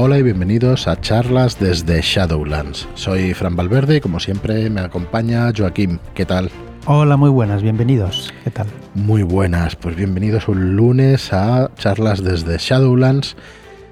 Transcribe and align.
Hola 0.00 0.16
y 0.16 0.22
bienvenidos 0.22 0.86
a 0.86 1.00
charlas 1.00 1.58
desde 1.58 2.00
Shadowlands. 2.00 2.86
Soy 2.94 3.34
Fran 3.34 3.56
Valverde 3.56 3.96
y 3.96 4.00
como 4.00 4.20
siempre 4.20 4.70
me 4.70 4.80
acompaña 4.80 5.50
Joaquín. 5.52 5.98
¿Qué 6.14 6.24
tal? 6.24 6.52
Hola, 6.86 7.16
muy 7.16 7.30
buenas, 7.30 7.64
bienvenidos. 7.64 8.32
¿Qué 8.44 8.52
tal? 8.52 8.68
Muy 8.94 9.24
buenas, 9.24 9.74
pues 9.74 9.96
bienvenidos 9.96 10.46
un 10.46 10.76
lunes 10.76 11.32
a 11.32 11.72
charlas 11.74 12.22
desde 12.22 12.58
Shadowlands. 12.58 13.34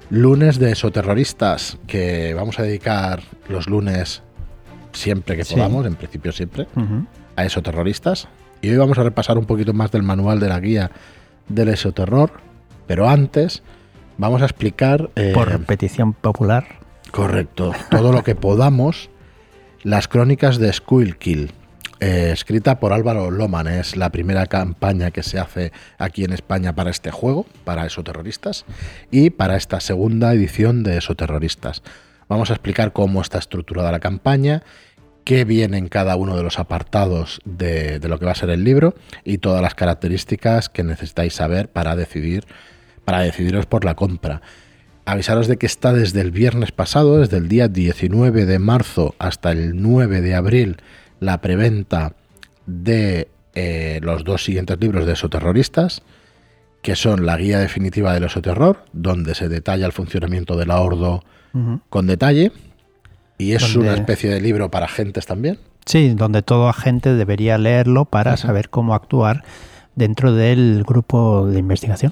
Lunes 0.09 0.59
de 0.59 0.71
esoterroristas, 0.71 1.77
que 1.87 2.33
vamos 2.33 2.57
a 2.57 2.63
dedicar 2.63 3.23
los 3.49 3.67
lunes 3.67 4.23
siempre 4.93 5.35
que 5.35 5.43
podamos, 5.43 5.85
en 5.85 5.95
principio 5.95 6.31
siempre, 6.31 6.67
a 7.35 7.43
esoterroristas. 7.43 8.29
Y 8.61 8.69
hoy 8.69 8.77
vamos 8.77 8.97
a 8.97 9.03
repasar 9.03 9.37
un 9.37 9.45
poquito 9.45 9.73
más 9.73 9.91
del 9.91 10.03
manual 10.03 10.39
de 10.39 10.47
la 10.47 10.61
guía 10.61 10.89
del 11.49 11.67
esoterror, 11.67 12.31
pero 12.87 13.09
antes 13.09 13.61
vamos 14.17 14.41
a 14.41 14.45
explicar... 14.45 15.09
Eh, 15.15 15.31
Por 15.33 15.65
petición 15.65 16.13
popular. 16.13 16.79
Correcto, 17.11 17.71
todo 17.89 18.11
lo 18.11 18.23
que 18.23 18.35
podamos, 18.35 19.09
las 19.83 20.07
crónicas 20.07 20.57
de 20.57 20.71
Skullkill, 20.73 21.51
eh, 21.99 22.29
escrita 22.31 22.79
por 22.79 22.93
Álvaro 22.93 23.31
Loman. 23.31 23.67
Es 23.67 23.95
la 23.95 24.11
primera 24.11 24.45
campaña 24.45 25.11
que 25.11 25.23
se 25.23 25.39
hace 25.39 25.71
aquí 25.97 26.23
en 26.23 26.33
España 26.33 26.75
para 26.75 26.91
este 26.91 27.11
juego, 27.11 27.45
para 27.63 27.85
esoterroristas, 27.85 28.65
y 29.09 29.31
para 29.31 29.55
esta 29.55 29.79
segunda 29.79 30.33
edición 30.33 30.83
de 30.83 30.97
esoterroristas. 30.97 31.81
Vamos 32.29 32.49
a 32.49 32.53
explicar 32.53 32.93
cómo 32.93 33.21
está 33.21 33.39
estructurada 33.39 33.91
la 33.91 33.99
campaña, 33.99 34.63
qué 35.23 35.43
viene 35.43 35.77
en 35.77 35.87
cada 35.87 36.15
uno 36.17 36.37
de 36.37 36.43
los 36.43 36.59
apartados 36.59 37.41
de, 37.45 37.99
lo 37.99 38.19
que 38.19 38.25
va 38.25 38.31
a 38.31 38.35
ser 38.35 38.49
el 38.49 38.63
libro 38.63 38.95
y 39.23 39.39
todas 39.39 39.61
las 39.61 39.75
características 39.75 40.69
que 40.69 40.83
necesitáis 40.83 41.33
saber 41.33 41.69
para 41.69 41.95
decidir 41.95 42.45
para 43.07 43.21
decidiros 43.21 43.65
por 43.65 43.85
la 43.85 43.95
compra. 43.95 44.41
Avisaros 45.05 45.47
de 45.47 45.55
que 45.55 45.65
está 45.65 45.93
desde 45.93 46.19
el 46.19 46.31
viernes 46.31 46.73
pasado, 46.73 47.19
desde 47.19 47.37
el 47.37 47.47
día 47.47 47.69
19 47.69 48.45
de 48.45 48.59
marzo 48.59 49.15
hasta 49.17 49.53
el 49.53 49.81
9 49.81 50.19
de 50.19 50.35
abril, 50.35 50.75
la 51.21 51.39
preventa 51.39 52.15
de 52.65 53.29
eh, 53.55 54.01
los 54.03 54.25
dos 54.25 54.43
siguientes 54.43 54.77
libros 54.81 55.05
de 55.05 55.13
esoterroristas, 55.13 56.01
que 56.81 56.97
son 56.97 57.25
la 57.25 57.37
guía 57.37 57.59
definitiva 57.59 58.13
del 58.13 58.25
esoterror, 58.25 58.83
donde 58.91 59.35
se 59.35 59.47
detalla 59.47 59.85
el 59.85 59.93
funcionamiento 59.93 60.57
de 60.57 60.65
la 60.65 60.81
Ordo 60.81 61.23
con 61.87 62.07
detalle, 62.07 62.51
y 63.37 63.53
es 63.53 63.73
una 63.77 63.93
especie 63.93 64.29
de 64.29 64.41
libro 64.41 64.69
para 64.69 64.87
agentes 64.87 65.25
también. 65.25 65.59
Sí, 65.85 66.09
donde 66.09 66.41
todo 66.41 66.67
agente 66.67 67.13
debería 67.13 67.57
leerlo 67.57 68.03
para 68.03 68.35
saber 68.35 68.69
cómo 68.69 68.93
actuar 68.93 69.45
dentro 69.95 70.33
del 70.33 70.83
grupo 70.85 71.47
de 71.47 71.59
investigación. 71.59 72.11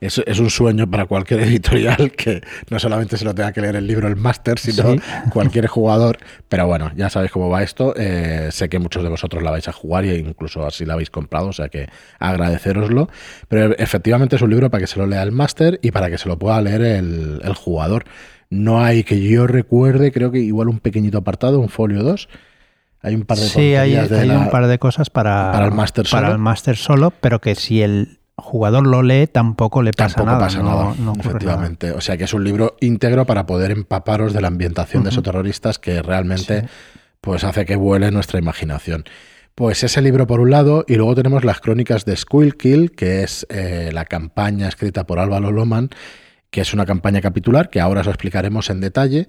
Es, 0.00 0.22
es, 0.26 0.38
un 0.38 0.50
sueño 0.50 0.90
para 0.90 1.06
cualquier 1.06 1.40
editorial 1.44 2.12
que 2.12 2.42
no 2.70 2.78
solamente 2.78 3.16
se 3.16 3.24
lo 3.24 3.34
tenga 3.34 3.52
que 3.52 3.60
leer 3.60 3.76
el 3.76 3.86
libro 3.86 4.08
el 4.08 4.16
máster, 4.16 4.58
sino 4.58 4.96
cualquier 5.30 5.66
jugador. 5.66 6.18
Pero 6.48 6.66
bueno, 6.66 6.92
ya 6.96 7.10
sabéis 7.10 7.32
cómo 7.32 7.48
va 7.48 7.62
esto. 7.62 7.94
Eh, 7.96 8.48
sé 8.52 8.68
que 8.68 8.78
muchos 8.78 9.02
de 9.02 9.08
vosotros 9.08 9.42
la 9.42 9.50
vais 9.50 9.66
a 9.68 9.72
jugar 9.72 10.04
e 10.04 10.16
incluso 10.16 10.66
así 10.66 10.84
la 10.84 10.94
habéis 10.94 11.10
comprado, 11.10 11.48
o 11.48 11.52
sea 11.52 11.68
que 11.68 11.88
agradeceroslo. 12.18 13.08
Pero 13.48 13.76
efectivamente 13.78 14.36
es 14.36 14.42
un 14.42 14.50
libro 14.50 14.70
para 14.70 14.82
que 14.82 14.86
se 14.86 14.98
lo 14.98 15.06
lea 15.06 15.22
el 15.22 15.32
máster 15.32 15.78
y 15.82 15.90
para 15.90 16.10
que 16.10 16.18
se 16.18 16.28
lo 16.28 16.38
pueda 16.38 16.60
leer 16.60 16.82
el, 16.82 17.40
el 17.42 17.54
jugador. 17.54 18.04
No 18.48 18.82
hay 18.82 19.02
que 19.02 19.20
yo 19.20 19.46
recuerde, 19.46 20.12
creo 20.12 20.30
que 20.30 20.38
igual 20.38 20.68
un 20.68 20.78
pequeñito 20.78 21.18
apartado, 21.18 21.58
un 21.58 21.68
folio 21.68 22.02
2. 22.02 22.28
Hay 23.02 23.14
un 23.14 23.22
par 23.22 23.38
de 23.38 23.44
Sí, 23.44 23.74
hay, 23.74 23.96
un 23.96 24.50
par 24.50 24.66
de 24.66 24.78
cosas 24.78 25.10
para, 25.10 25.52
para 25.52 25.66
el 25.66 25.72
máster 25.72 26.06
solo. 26.06 26.22
Para 26.22 26.32
el 26.32 26.38
máster 26.38 26.76
solo, 26.76 27.12
pero 27.20 27.40
que 27.40 27.54
si 27.54 27.82
el 27.82 28.18
jugador 28.36 28.86
lo 28.86 29.02
lee 29.02 29.26
tampoco 29.26 29.82
le 29.82 29.92
pasa 29.92 30.16
tampoco 30.16 30.32
nada. 30.32 30.46
Pasa 30.46 30.62
nada 30.62 30.94
efectivamente. 31.18 31.92
O 31.92 32.00
sea 32.00 32.16
que 32.16 32.24
es 32.24 32.34
un 32.34 32.44
libro 32.44 32.76
íntegro 32.80 33.24
para 33.24 33.46
poder 33.46 33.70
empaparos 33.70 34.32
de 34.32 34.40
la 34.40 34.48
ambientación 34.48 35.02
de 35.02 35.10
esos 35.10 35.22
terroristas 35.22 35.78
que 35.78 36.02
realmente 36.02 36.68
pues 37.20 37.44
hace 37.44 37.64
que 37.64 37.76
vuele 37.76 38.10
nuestra 38.10 38.38
imaginación. 38.38 39.04
Pues 39.54 39.82
ese 39.82 40.02
libro 40.02 40.26
por 40.26 40.40
un 40.40 40.50
lado, 40.50 40.84
y 40.86 40.96
luego 40.96 41.14
tenemos 41.14 41.42
las 41.42 41.60
crónicas 41.60 42.04
de 42.04 42.14
Kill, 42.58 42.92
que 42.92 43.22
es 43.22 43.46
eh, 43.48 43.90
la 43.90 44.04
campaña 44.04 44.68
escrita 44.68 45.06
por 45.06 45.18
Álvaro 45.18 45.50
Loman, 45.50 45.88
que 46.50 46.60
es 46.60 46.74
una 46.74 46.84
campaña 46.84 47.22
capitular 47.22 47.70
que 47.70 47.80
ahora 47.80 48.02
os 48.02 48.06
explicaremos 48.06 48.68
en 48.68 48.80
detalle. 48.80 49.26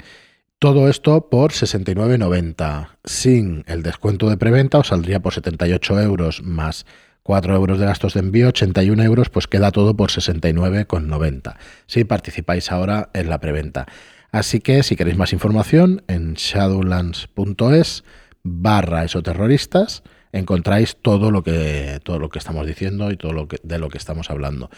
Todo 0.60 0.90
esto 0.90 1.30
por 1.30 1.54
69,90. 1.54 2.90
Sin 3.06 3.64
el 3.68 3.84
descuento 3.84 4.30
de 4.30 4.36
preventa 4.36 4.80
os 4.80 4.88
saldría 4.88 5.22
por 5.22 5.34
78 5.34 6.02
euros 6.02 6.44
más 6.44 6.86
4 7.28 7.54
euros 7.54 7.78
de 7.78 7.86
gastos 7.86 8.14
de 8.14 8.22
envío, 8.22 8.48
81 8.48 9.04
euros, 9.04 9.28
pues 9.28 9.48
queda 9.48 9.74
todo 9.74 9.98
por 9.98 10.12
69,90. 10.12 11.58
Si 11.86 12.06
participáis 12.06 12.72
ahora 12.72 13.10
en 13.14 13.30
la 13.30 13.42
preventa. 13.42 13.86
Así 14.32 14.62
que 14.62 14.82
si 14.82 14.96
queréis 14.96 15.18
más 15.18 15.34
información, 15.34 16.04
en 16.08 16.36
shadowlands.es 16.36 18.06
barra 18.44 19.04
esoterroristas 19.04 20.04
encontráis 20.32 20.96
todo 21.02 21.30
lo 21.30 21.44
que 21.44 22.00
todo 22.02 22.18
lo 22.18 22.30
que 22.30 22.40
estamos 22.40 22.66
diciendo 22.66 23.12
y 23.12 23.18
todo 23.18 23.34
lo 23.34 23.50
que 23.50 23.58
de 23.62 23.78
lo 23.78 23.90
que 23.90 23.98
estamos 23.98 24.30
hablando. 24.30 24.70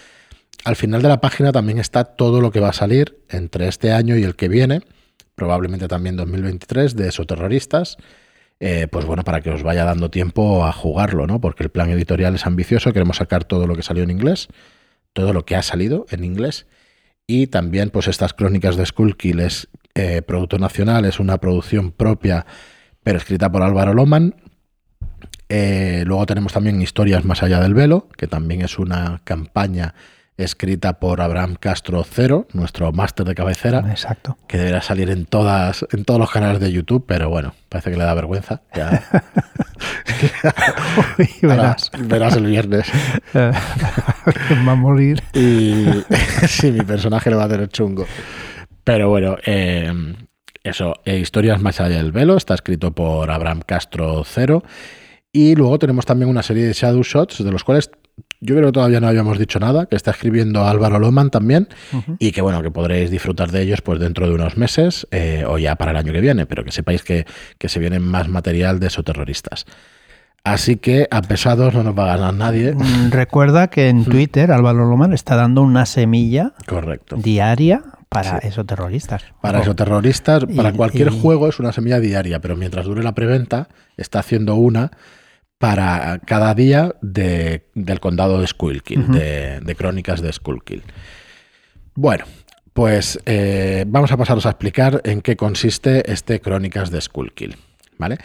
Al 0.66 0.76
final 0.76 1.04
de 1.04 1.10
la 1.10 1.22
página 1.22 1.52
también 1.52 1.78
está 1.78 2.04
todo 2.04 2.42
lo 2.42 2.50
que 2.50 2.60
va 2.60 2.70
a 2.70 2.74
salir 2.74 3.20
entre 3.30 3.68
este 3.68 3.92
año 3.92 4.18
y 4.18 4.24
el 4.24 4.36
que 4.36 4.48
viene, 4.48 4.82
probablemente 5.36 5.88
también 5.88 6.16
2023, 6.16 6.96
de 6.96 7.10
esos 7.10 7.28
terroristas. 7.28 7.98
Eh, 8.60 8.88
pues 8.92 9.06
bueno, 9.06 9.24
para 9.24 9.42
que 9.42 9.52
os 9.52 9.64
vaya 9.64 9.86
dando 9.86 10.10
tiempo 10.10 10.66
a 10.66 10.74
jugarlo, 10.74 11.28
¿no? 11.28 11.40
Porque 11.40 11.64
el 11.64 11.70
plan 11.70 11.90
editorial 11.90 12.36
es 12.36 12.46
ambicioso, 12.46 12.92
queremos 12.92 13.18
sacar 13.18 13.46
todo 13.46 13.68
lo 13.68 13.76
que 13.76 13.84
salió 13.84 14.04
en 14.04 14.12
inglés, 14.12 14.50
todo 15.14 15.32
lo 15.32 15.46
que 15.46 15.56
ha 15.56 15.62
salido 15.62 16.06
en 16.10 16.24
inglés, 16.26 16.68
y 17.26 17.48
también 17.48 17.90
pues 17.90 18.08
estas 18.08 18.34
crónicas 18.34 18.76
de 18.76 18.86
Skullkill 18.86 19.40
es 19.40 19.70
eh, 19.94 20.22
producto 20.22 20.58
nacional, 20.58 21.06
es 21.06 21.20
una 21.20 21.38
producción 21.38 21.92
propia, 21.92 22.46
pero 23.04 23.18
escrita 23.18 23.52
por 23.52 23.62
Álvaro 23.62 23.94
Loman. 23.94 24.36
Eh, 25.48 26.04
luego 26.06 26.26
tenemos 26.26 26.54
también 26.54 26.82
Historias 26.82 27.26
más 27.26 27.44
allá 27.44 27.60
del 27.60 27.74
velo, 27.74 28.08
que 28.18 28.28
también 28.28 28.62
es 28.62 28.80
una 28.80 29.22
campaña 29.24 29.94
escrita 30.40 31.00
por 31.00 31.22
Abraham 31.22 31.56
Castro 31.60 32.04
Cero, 32.04 32.48
nuestro 32.54 32.92
máster 32.92 33.26
de 33.26 33.36
cabecera. 33.36 33.86
Exacto. 33.90 34.38
Que 34.48 34.58
deberá 34.58 34.82
salir 34.82 35.10
en 35.10 35.26
todas, 35.26 35.86
en 35.92 36.06
todos 36.06 36.20
los 36.20 36.32
canales 36.32 36.60
de 36.60 36.72
YouTube, 36.72 37.06
pero 37.08 37.30
bueno, 37.30 37.54
parece 37.68 37.92
que 37.92 37.98
le 37.98 38.04
da 38.04 38.14
vergüenza. 38.14 38.62
Ya. 38.76 39.04
verás. 41.42 41.92
verás 42.00 42.36
el 42.36 42.46
viernes. 42.46 42.88
va 43.36 44.72
a 44.72 44.76
morir. 44.76 45.22
Y 45.34 45.86
sí, 46.48 46.72
mi 46.72 46.82
personaje 46.82 47.30
le 47.30 47.36
va 47.36 47.46
a 47.46 47.50
tener 47.50 47.68
chungo. 47.70 48.06
Pero 48.84 49.10
bueno, 49.10 49.38
eh, 49.46 49.92
eso, 50.64 50.96
eh, 51.06 51.18
Historias 51.20 51.62
más 51.62 51.80
allá 51.80 51.98
del 51.98 52.12
velo, 52.12 52.38
está 52.38 52.54
escrito 52.54 52.92
por 52.92 53.30
Abraham 53.30 53.62
Castro 53.66 54.24
Cero. 54.26 54.64
Y 55.32 55.56
luego 55.56 55.78
tenemos 55.78 56.06
también 56.06 56.30
una 56.30 56.42
serie 56.42 56.66
de 56.66 56.74
Shadow 56.74 57.04
Shots, 57.04 57.44
de 57.44 57.52
los 57.52 57.64
cuales 57.64 57.92
yo 58.42 58.56
creo 58.56 58.68
que 58.68 58.74
todavía 58.74 59.00
no 59.00 59.08
habíamos 59.08 59.38
dicho 59.38 59.60
nada, 59.60 59.86
que 59.86 59.96
está 59.96 60.12
escribiendo 60.12 60.66
Álvaro 60.66 61.00
Loman 61.00 61.30
también, 61.30 61.68
y 62.20 62.32
que 62.32 62.42
bueno, 62.42 62.62
que 62.62 62.72
podréis 62.72 63.12
disfrutar 63.12 63.52
de 63.52 63.62
ellos 63.62 63.82
pues 63.82 64.00
dentro 64.00 64.28
de 64.28 64.34
unos 64.34 64.58
meses 64.58 65.08
eh, 65.12 65.44
o 65.48 65.58
ya 65.58 65.76
para 65.76 65.92
el 65.92 65.98
año 65.98 66.14
que 66.14 66.22
viene, 66.22 66.46
pero 66.46 66.64
que 66.64 66.72
sepáis 66.72 67.04
que, 67.04 67.26
se 67.60 67.80
viene 67.80 68.00
más 68.00 68.30
material 68.30 68.80
de 68.80 68.88
esos 68.88 69.04
terroristas. 69.04 69.66
Así 70.46 70.78
que 70.78 71.08
a 71.12 71.22
pesados 71.22 71.74
no 71.74 71.84
nos 71.84 71.98
va 71.98 72.14
a 72.14 72.18
ganar 72.18 72.34
nadie. 72.34 72.74
Mm, 72.74 73.12
recuerda 73.12 73.68
que 73.68 73.90
en 73.90 74.06
Twitter 74.06 74.52
Álvaro 74.52 74.90
Loman 74.90 75.14
está 75.14 75.36
dando 75.36 75.62
una 75.62 75.86
semilla 75.86 76.54
Correcto. 76.66 77.18
diaria 77.18 77.84
para 78.08 78.40
esos 78.40 78.66
terroristas. 78.66 79.24
Para 79.42 79.60
esos 79.60 79.76
terroristas, 79.76 80.46
para 80.56 80.72
cualquier 80.74 81.10
juego 81.10 81.48
es 81.48 81.60
una 81.60 81.72
semilla 81.72 82.00
diaria, 82.00 82.40
pero 82.40 82.56
mientras 82.56 82.86
dure 82.86 83.04
la 83.04 83.14
preventa, 83.14 83.68
está 83.98 84.20
haciendo 84.20 84.56
una 84.56 84.92
para 85.60 86.20
cada 86.20 86.56
día 86.56 86.96
del 87.02 88.00
condado 88.00 88.40
de 88.40 88.48
Skullkill, 88.48 89.12
de, 89.12 89.76
crónicas 89.78 90.22
de 90.22 90.32
Skullkill. 90.32 90.84
Bueno, 91.96 92.24
pues 92.74 93.20
eh, 93.26 93.84
vamos 93.86 94.10
a 94.14 94.18
pasaros 94.18 94.46
a 94.46 94.52
explicar 94.52 95.02
en 95.04 95.22
qué 95.22 95.36
consiste 95.36 96.10
este 96.10 96.40
Crónicas 96.40 96.92
de 96.92 97.02
Skullkill. 97.02 97.58
¿vale? 97.98 98.18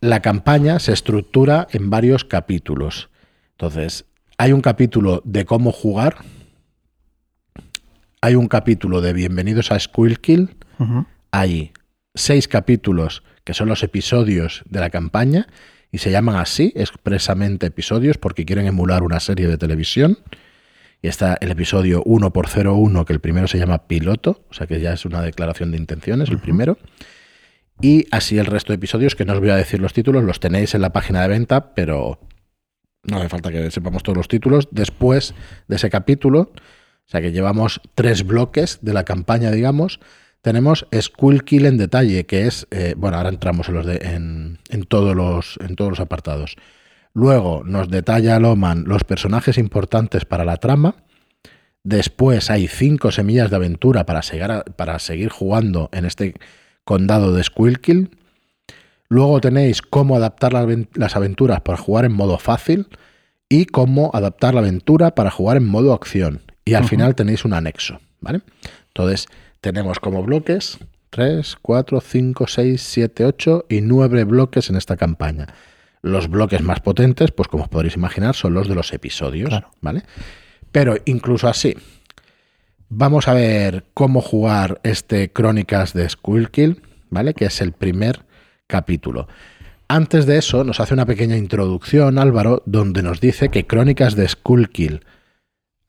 La 0.00 0.20
campaña 0.20 0.78
se 0.78 0.94
estructura 0.94 1.68
en 1.70 1.90
varios 1.90 2.24
capítulos. 2.24 3.10
Entonces, 3.52 4.06
hay 4.38 4.52
un 4.52 4.62
capítulo 4.62 5.20
de 5.26 5.44
cómo 5.44 5.72
jugar, 5.72 6.16
hay 8.22 8.36
un 8.36 8.48
capítulo 8.48 9.02
de 9.02 9.12
Bienvenidos 9.12 9.70
a 9.70 9.78
Skullkill, 9.78 10.56
hay 11.30 11.72
seis 12.14 12.48
capítulos 12.48 13.22
que 13.44 13.52
son 13.52 13.68
los 13.68 13.82
episodios 13.82 14.62
de 14.64 14.80
la 14.80 14.88
campaña 14.88 15.46
y 15.92 15.98
se 15.98 16.10
llaman 16.10 16.36
así 16.36 16.72
expresamente 16.76 17.66
episodios 17.66 18.18
porque 18.18 18.44
quieren 18.44 18.66
emular 18.66 19.02
una 19.02 19.20
serie 19.20 19.48
de 19.48 19.58
televisión. 19.58 20.18
Y 21.02 21.08
está 21.08 21.38
el 21.40 21.50
episodio 21.50 22.02
1 22.04 22.32
por 22.32 22.48
01, 22.48 23.04
que 23.06 23.12
el 23.12 23.20
primero 23.20 23.48
se 23.48 23.58
llama 23.58 23.86
piloto, 23.86 24.44
o 24.50 24.54
sea 24.54 24.66
que 24.66 24.80
ya 24.80 24.92
es 24.92 25.06
una 25.06 25.22
declaración 25.22 25.70
de 25.70 25.78
intenciones, 25.78 26.28
el 26.28 26.38
primero. 26.38 26.76
Y 27.80 28.06
así 28.10 28.38
el 28.38 28.44
resto 28.44 28.72
de 28.72 28.76
episodios, 28.76 29.14
que 29.14 29.24
no 29.24 29.32
os 29.32 29.40
voy 29.40 29.48
a 29.48 29.56
decir 29.56 29.80
los 29.80 29.94
títulos, 29.94 30.22
los 30.22 30.40
tenéis 30.40 30.74
en 30.74 30.82
la 30.82 30.92
página 30.92 31.22
de 31.22 31.28
venta, 31.28 31.74
pero 31.74 32.20
no 33.04 33.16
hace 33.16 33.30
falta 33.30 33.50
que 33.50 33.70
sepamos 33.70 34.02
todos 34.02 34.18
los 34.18 34.28
títulos. 34.28 34.68
Después 34.70 35.34
de 35.68 35.76
ese 35.76 35.88
capítulo, 35.88 36.40
o 36.40 37.10
sea 37.10 37.22
que 37.22 37.32
llevamos 37.32 37.80
tres 37.94 38.26
bloques 38.26 38.80
de 38.82 38.92
la 38.92 39.04
campaña, 39.04 39.50
digamos. 39.50 40.00
Tenemos 40.42 40.86
Kill 41.44 41.66
en 41.66 41.76
detalle, 41.76 42.24
que 42.24 42.46
es, 42.46 42.66
eh, 42.70 42.94
bueno, 42.96 43.16
ahora 43.16 43.28
entramos 43.28 43.68
en, 43.68 43.74
los 43.74 43.86
de, 43.86 43.96
en, 43.96 44.84
todos 44.88 45.14
los, 45.14 45.58
en 45.60 45.76
todos 45.76 45.90
los 45.90 46.00
apartados. 46.00 46.56
Luego 47.12 47.62
nos 47.64 47.88
detalla 47.88 48.38
Loman 48.38 48.84
los 48.86 49.04
personajes 49.04 49.58
importantes 49.58 50.24
para 50.24 50.44
la 50.44 50.56
trama. 50.56 50.94
Después 51.82 52.50
hay 52.50 52.68
cinco 52.68 53.10
semillas 53.10 53.50
de 53.50 53.56
aventura 53.56 54.06
para, 54.06 54.22
para 54.76 54.98
seguir 54.98 55.30
jugando 55.30 55.88
en 55.92 56.04
este 56.04 56.34
condado 56.84 57.34
de 57.34 57.44
Kill. 57.80 58.10
Luego 59.08 59.40
tenéis 59.40 59.82
cómo 59.82 60.16
adaptar 60.16 60.52
las 60.94 61.16
aventuras 61.16 61.60
para 61.62 61.78
jugar 61.78 62.04
en 62.04 62.12
modo 62.12 62.38
fácil 62.38 62.86
y 63.48 63.66
cómo 63.66 64.10
adaptar 64.14 64.54
la 64.54 64.60
aventura 64.60 65.14
para 65.14 65.30
jugar 65.30 65.56
en 65.56 65.66
modo 65.66 65.92
acción. 65.92 66.42
Y 66.64 66.74
al 66.74 66.84
final 66.84 67.16
tenéis 67.16 67.44
un 67.44 67.52
anexo, 67.52 68.00
¿vale? 68.20 68.42
Entonces, 68.88 69.26
tenemos 69.60 70.00
como 70.00 70.22
bloques 70.22 70.78
3, 71.10 71.56
4, 71.60 72.00
5, 72.00 72.46
6, 72.46 72.82
7, 72.82 73.24
8 73.24 73.66
y 73.68 73.80
9 73.80 74.24
bloques 74.24 74.70
en 74.70 74.76
esta 74.76 74.96
campaña. 74.96 75.48
Los 76.02 76.28
bloques 76.28 76.62
más 76.62 76.80
potentes, 76.80 77.30
pues 77.30 77.48
como 77.48 77.64
os 77.64 77.68
podréis 77.68 77.96
imaginar, 77.96 78.34
son 78.34 78.54
los 78.54 78.68
de 78.68 78.74
los 78.74 78.92
episodios, 78.92 79.52
¿vale? 79.80 80.02
Pero 80.72 80.96
incluso 81.04 81.48
así, 81.48 81.76
vamos 82.88 83.28
a 83.28 83.34
ver 83.34 83.84
cómo 83.92 84.22
jugar 84.22 84.80
este 84.82 85.30
Crónicas 85.32 85.92
de 85.92 86.08
Kill, 86.52 86.80
¿vale? 87.10 87.34
Que 87.34 87.46
es 87.46 87.60
el 87.60 87.72
primer 87.72 88.24
capítulo. 88.66 89.28
Antes 89.88 90.24
de 90.24 90.38
eso, 90.38 90.62
nos 90.62 90.78
hace 90.78 90.94
una 90.94 91.04
pequeña 91.04 91.36
introducción, 91.36 92.18
Álvaro, 92.18 92.62
donde 92.64 93.02
nos 93.02 93.20
dice 93.20 93.48
que 93.48 93.66
Crónicas 93.66 94.14
de 94.14 94.28
Skullkill, 94.28 95.00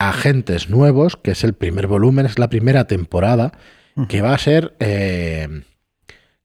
Agentes 0.08 0.70
Nuevos, 0.70 1.16
que 1.16 1.32
es 1.32 1.44
el 1.44 1.54
primer 1.54 1.86
volumen, 1.86 2.26
es 2.26 2.38
la 2.38 2.48
primera 2.48 2.86
temporada, 2.86 3.52
que 4.08 4.22
va 4.22 4.34
a 4.34 4.38
ser. 4.38 4.74
Eh, 4.80 5.62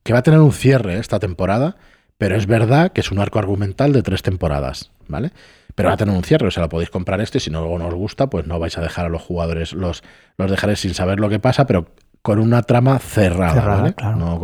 que 0.04 0.14
va 0.14 0.20
a 0.20 0.24
tener 0.24 0.40
un 0.40 0.54
cierre 0.54 1.00
esta 1.00 1.20
temporada, 1.20 1.76
pero 2.18 2.38
es 2.38 2.48
verdad 2.48 2.94
que 2.94 3.02
es 3.02 3.12
un 3.12 3.20
arco 3.20 3.40
argumental 3.40 3.92
de 3.92 4.04
tres 4.04 4.22
temporadas, 4.22 4.92
¿vale? 5.10 5.32
Pero 5.76 5.90
va 5.90 5.96
a 5.96 5.98
tener 5.98 6.16
un 6.16 6.24
cierre, 6.24 6.48
o 6.48 6.52
sea, 6.52 6.64
lo 6.64 6.70
podéis 6.70 6.90
comprar 6.90 7.20
este, 7.20 7.42
si 7.42 7.52
no 7.52 7.60
luego 7.60 7.78
no 7.78 7.88
os 7.88 7.94
gusta, 7.94 8.30
pues 8.30 8.48
no 8.48 8.58
vais 8.58 8.78
a 8.78 8.82
dejar 8.82 9.06
a 9.06 9.10
los 9.10 9.22
jugadores, 9.22 9.74
los, 9.74 10.04
los 10.38 10.50
dejaréis 10.50 10.80
sin 10.80 10.94
saber 10.94 11.20
lo 11.20 11.28
que 11.28 11.40
pasa, 11.40 11.68
pero 11.68 11.88
con 12.22 12.40
una 12.40 12.62
trama 12.64 13.00
cerrada. 13.00 13.94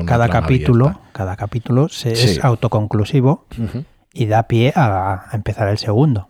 cada, 0.05 0.29
capítulo, 0.29 0.99
cada 1.13 1.35
capítulo 1.37 1.87
es 1.87 2.43
autoconclusivo 2.43 3.47
y 4.13 4.25
da 4.25 4.43
pie 4.43 4.73
a, 4.75 5.29
empezar 5.33 5.69
el 5.69 5.77
segundo. 5.77 6.27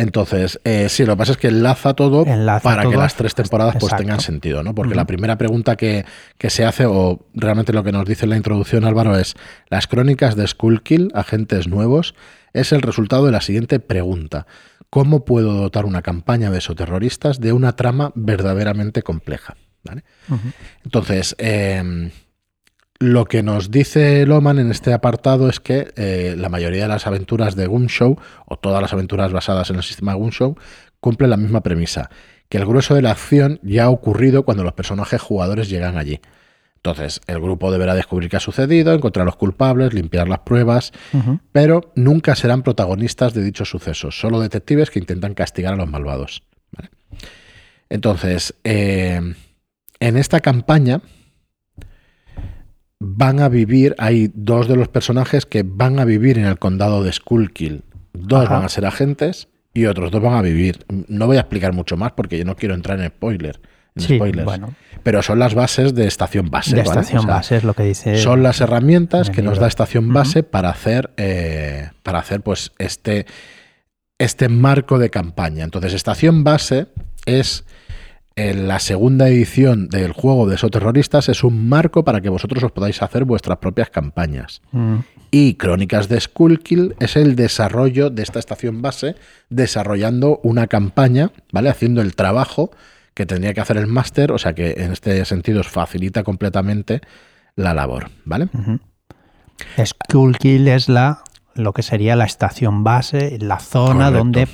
Entonces, 0.00 0.58
eh, 0.64 0.88
sí, 0.88 1.04
lo 1.04 1.12
que 1.12 1.18
pasa 1.18 1.32
es 1.32 1.38
que 1.38 1.48
enlaza 1.48 1.92
todo 1.92 2.24
para 2.62 2.88
que 2.88 2.96
las 2.96 3.16
tres 3.16 3.34
temporadas 3.34 3.76
pues 3.78 3.94
tengan 3.96 4.20
sentido, 4.20 4.62
¿no? 4.62 4.74
Porque 4.74 4.94
la 4.94 5.04
primera 5.04 5.36
pregunta 5.36 5.76
que, 5.76 6.06
se 6.38 6.64
hace, 6.64 6.86
o 6.86 7.26
realmente 7.34 7.74
lo 7.74 7.84
que 7.84 7.92
nos 7.92 8.06
dice 8.06 8.24
en 8.24 8.30
la 8.30 8.38
introducción 8.38 8.86
Álvaro, 8.86 9.18
es 9.18 9.34
las 9.68 9.86
crónicas 9.86 10.36
de 10.36 10.46
Skullkill, 10.46 11.10
agentes 11.14 11.68
nuevos, 11.68 12.14
es 12.54 12.72
el 12.72 12.80
resultado 12.80 13.26
de 13.26 13.32
la 13.32 13.42
siguiente 13.42 13.78
pregunta. 13.78 14.46
¿Cómo 14.88 15.26
puedo 15.26 15.52
dotar 15.52 15.84
una 15.84 16.00
campaña 16.00 16.50
de 16.50 16.58
esoterroristas 16.58 17.38
de 17.38 17.52
una 17.52 17.76
trama 17.76 18.10
verdaderamente 18.14 19.02
compleja? 19.02 19.58
Entonces, 20.82 21.36
em, 21.38 22.10
lo 23.00 23.24
que 23.24 23.42
nos 23.42 23.70
dice 23.70 24.26
Loman 24.26 24.58
en 24.58 24.70
este 24.70 24.92
apartado 24.92 25.48
es 25.48 25.58
que 25.58 25.90
eh, 25.96 26.34
la 26.36 26.50
mayoría 26.50 26.82
de 26.82 26.88
las 26.88 27.06
aventuras 27.06 27.56
de 27.56 27.66
Show 27.66 28.18
o 28.44 28.56
todas 28.58 28.82
las 28.82 28.92
aventuras 28.92 29.32
basadas 29.32 29.70
en 29.70 29.76
el 29.76 29.82
sistema 29.82 30.14
Show 30.30 30.56
cumplen 31.00 31.30
la 31.30 31.38
misma 31.38 31.62
premisa, 31.62 32.10
que 32.50 32.58
el 32.58 32.66
grueso 32.66 32.94
de 32.94 33.00
la 33.00 33.12
acción 33.12 33.58
ya 33.62 33.84
ha 33.84 33.88
ocurrido 33.88 34.44
cuando 34.44 34.64
los 34.64 34.74
personajes 34.74 35.20
jugadores 35.22 35.70
llegan 35.70 35.96
allí. 35.96 36.20
Entonces, 36.76 37.22
el 37.26 37.40
grupo 37.40 37.72
deberá 37.72 37.94
descubrir 37.94 38.28
qué 38.28 38.36
ha 38.36 38.40
sucedido, 38.40 38.92
encontrar 38.92 39.22
a 39.22 39.26
los 39.26 39.36
culpables, 39.36 39.94
limpiar 39.94 40.28
las 40.28 40.40
pruebas, 40.40 40.92
pero 41.52 41.92
nunca 41.94 42.34
serán 42.34 42.62
protagonistas 42.62 43.34
de 43.34 43.42
dichos 43.42 43.68
sucesos, 43.68 44.18
solo 44.18 44.40
detectives 44.40 44.90
que 44.90 44.98
intentan 44.98 45.34
castigar 45.34 45.74
a 45.74 45.76
los 45.76 45.88
malvados. 45.88 46.42
Entonces, 47.88 48.54
eh, 48.64 49.20
en 50.00 50.16
esta 50.16 50.40
campaña 50.40 51.02
van 53.00 53.40
a 53.40 53.48
vivir, 53.48 53.96
hay 53.98 54.30
dos 54.34 54.68
de 54.68 54.76
los 54.76 54.88
personajes 54.88 55.46
que 55.46 55.64
van 55.64 55.98
a 55.98 56.04
vivir 56.04 56.38
en 56.38 56.44
el 56.44 56.58
condado 56.58 57.02
de 57.02 57.12
Skullkill. 57.12 57.82
Dos 58.12 58.48
van 58.48 58.64
a 58.64 58.68
ser 58.68 58.86
agentes 58.86 59.48
y 59.72 59.86
otros 59.86 60.10
dos 60.10 60.22
van 60.22 60.34
a 60.34 60.42
vivir. 60.42 60.84
No 61.08 61.26
voy 61.26 61.38
a 61.38 61.40
explicar 61.40 61.72
mucho 61.72 61.96
más 61.96 62.12
porque 62.12 62.38
yo 62.38 62.44
no 62.44 62.56
quiero 62.56 62.74
entrar 62.74 63.00
en 63.00 63.08
spoiler. 63.08 63.60
spoilers. 63.98 64.44
Bueno. 64.44 64.74
Pero 65.02 65.22
son 65.22 65.38
las 65.38 65.54
bases 65.54 65.94
de 65.94 66.06
estación 66.06 66.50
base. 66.50 66.76
De 66.76 66.82
estación 66.82 67.26
base 67.26 67.56
es 67.56 67.64
lo 67.64 67.72
que 67.72 67.84
dice. 67.84 68.18
Son 68.18 68.42
las 68.42 68.60
herramientas 68.60 69.30
que 69.30 69.42
nos 69.42 69.58
da 69.58 69.66
estación 69.66 70.12
base 70.12 70.42
para 70.42 70.68
hacer, 70.68 71.10
eh, 71.16 71.90
para 72.02 72.18
hacer 72.18 72.42
pues 72.42 72.72
este, 72.78 73.24
este 74.18 74.50
marco 74.50 74.98
de 74.98 75.08
campaña. 75.08 75.64
Entonces, 75.64 75.94
estación 75.94 76.44
base 76.44 76.88
es 77.24 77.64
en 77.64 77.64
la 78.54 78.78
segunda 78.78 79.28
edición 79.28 79.88
del 79.88 80.12
juego 80.12 80.48
de 80.48 80.54
esos 80.54 80.70
terroristas 80.70 81.28
es 81.28 81.44
un 81.44 81.68
marco 81.68 82.04
para 82.04 82.20
que 82.20 82.28
vosotros 82.28 82.62
os 82.62 82.72
podáis 82.72 83.02
hacer 83.02 83.24
vuestras 83.24 83.58
propias 83.58 83.90
campañas. 83.90 84.62
Mm. 84.72 84.98
Y 85.30 85.54
Crónicas 85.54 86.08
de 86.08 86.20
Skullkill 86.20 86.96
es 86.98 87.16
el 87.16 87.36
desarrollo 87.36 88.10
de 88.10 88.22
esta 88.22 88.38
estación 88.38 88.82
base, 88.82 89.14
desarrollando 89.48 90.40
una 90.42 90.66
campaña, 90.66 91.30
¿vale? 91.52 91.68
Haciendo 91.68 92.00
el 92.00 92.16
trabajo 92.16 92.70
que 93.14 93.26
tendría 93.26 93.54
que 93.54 93.60
hacer 93.60 93.76
el 93.76 93.86
máster, 93.86 94.32
o 94.32 94.38
sea 94.38 94.54
que 94.54 94.72
en 94.78 94.92
este 94.92 95.24
sentido 95.24 95.60
os 95.60 95.68
facilita 95.68 96.24
completamente 96.24 97.00
la 97.54 97.74
labor, 97.74 98.10
¿vale? 98.24 98.48
Skullkill 99.78 100.68
es 100.68 100.88
la 100.88 101.22
lo 101.54 101.72
que 101.72 101.82
sería 101.82 102.16
la 102.16 102.24
estación 102.24 102.84
base, 102.84 103.38
la 103.40 103.58
zona 103.58 104.10
donde, 104.10 104.48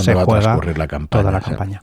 se 0.00 0.14
juega 0.14 0.58
la 0.76 0.86
campaña, 0.86 1.22
toda 1.22 1.32
la 1.32 1.40
campaña. 1.40 1.82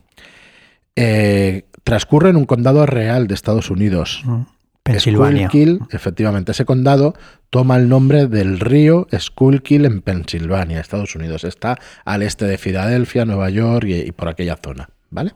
Eh, 0.96 1.64
transcurre 1.84 2.30
en 2.30 2.36
un 2.36 2.44
condado 2.44 2.86
real 2.86 3.26
de 3.26 3.34
Estados 3.34 3.70
Unidos. 3.70 4.22
Mm, 4.24 4.42
Pensilvania. 4.82 5.48
Schuylkill, 5.48 5.80
efectivamente, 5.90 6.52
ese 6.52 6.64
condado 6.64 7.14
toma 7.50 7.76
el 7.76 7.88
nombre 7.88 8.26
del 8.26 8.60
río 8.60 9.06
Schuylkill 9.12 9.84
en 9.84 10.00
Pensilvania, 10.00 10.80
Estados 10.80 11.14
Unidos. 11.14 11.44
Está 11.44 11.78
al 12.04 12.22
este 12.22 12.46
de 12.46 12.58
Filadelfia, 12.58 13.24
Nueva 13.24 13.50
York 13.50 13.86
y, 13.86 14.10
por 14.12 14.28
aquella 14.28 14.56
zona, 14.56 14.88
¿vale? 15.10 15.32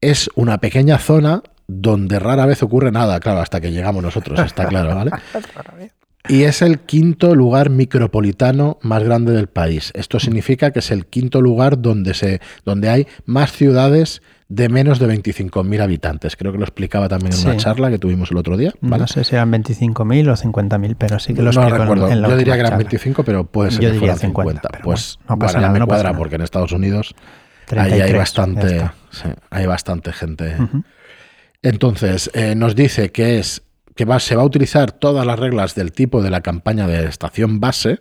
Es 0.00 0.30
una 0.34 0.58
pequeña 0.58 0.98
zona 0.98 1.42
donde 1.68 2.18
rara 2.18 2.46
vez 2.46 2.62
ocurre 2.62 2.92
nada, 2.92 3.20
claro, 3.20 3.40
hasta 3.40 3.60
que 3.60 3.72
llegamos 3.72 4.02
nosotros, 4.02 4.38
está 4.40 4.66
claro, 4.66 4.94
¿vale? 4.94 5.10
Y 6.28 6.42
es 6.42 6.60
el 6.60 6.80
quinto 6.80 7.36
lugar 7.36 7.70
micropolitano 7.70 8.78
más 8.82 9.04
grande 9.04 9.32
del 9.32 9.46
país. 9.46 9.92
Esto 9.94 10.18
significa 10.18 10.72
que 10.72 10.80
es 10.80 10.90
el 10.90 11.06
quinto 11.06 11.40
lugar 11.40 11.80
donde, 11.80 12.14
se, 12.14 12.40
donde 12.64 12.88
hay 12.88 13.06
más 13.26 13.52
ciudades 13.52 14.22
de 14.48 14.68
menos 14.68 14.98
de 14.98 15.08
25.000 15.08 15.80
habitantes. 15.82 16.36
Creo 16.36 16.52
que 16.52 16.58
lo 16.58 16.64
explicaba 16.64 17.08
también 17.08 17.32
en 17.32 17.46
una 17.46 17.56
charla 17.56 17.90
que 17.90 17.98
tuvimos 17.98 18.30
el 18.30 18.36
otro 18.36 18.56
día. 18.56 18.72
No 18.80 19.06
sé 19.06 19.24
si 19.24 19.34
eran 19.34 19.52
25.000 19.52 20.28
o 20.30 20.36
50.000, 20.36 20.96
pero 20.98 21.18
sí 21.18 21.34
que 21.34 21.42
lo 21.42 21.52
No 21.52 21.68
recuerdo. 21.68 22.08
Yo 22.08 22.36
diría 22.36 22.54
que 22.54 22.60
eran 22.60 22.78
25, 22.78 23.24
pero 23.24 23.44
puede 23.44 23.72
ser 23.72 23.92
que 23.92 23.98
fueran 23.98 24.18
50. 24.18 24.68
pues 24.82 25.18
no 25.28 25.38
pasa 25.38 25.60
nada, 25.60 25.78
me 25.78 25.84
cuadra 25.84 26.16
porque 26.16 26.36
en 26.36 26.42
Estados 26.42 26.72
Unidos 26.72 27.14
ahí 27.76 28.00
hay 28.00 28.12
bastante, 28.12 28.90
hay 29.50 29.66
bastante 29.66 30.12
gente. 30.12 30.56
Entonces, 31.62 32.30
eh, 32.34 32.54
nos 32.54 32.76
dice 32.76 33.10
que 33.10 33.38
es 33.38 33.62
que 33.96 34.04
va, 34.04 34.20
se 34.20 34.36
va 34.36 34.42
a 34.42 34.44
utilizar 34.44 34.92
todas 34.92 35.26
las 35.26 35.38
reglas 35.38 35.74
del 35.74 35.90
tipo 35.90 36.22
de 36.22 36.30
la 36.30 36.42
campaña 36.42 36.86
de 36.86 37.06
estación 37.06 37.60
base, 37.60 38.00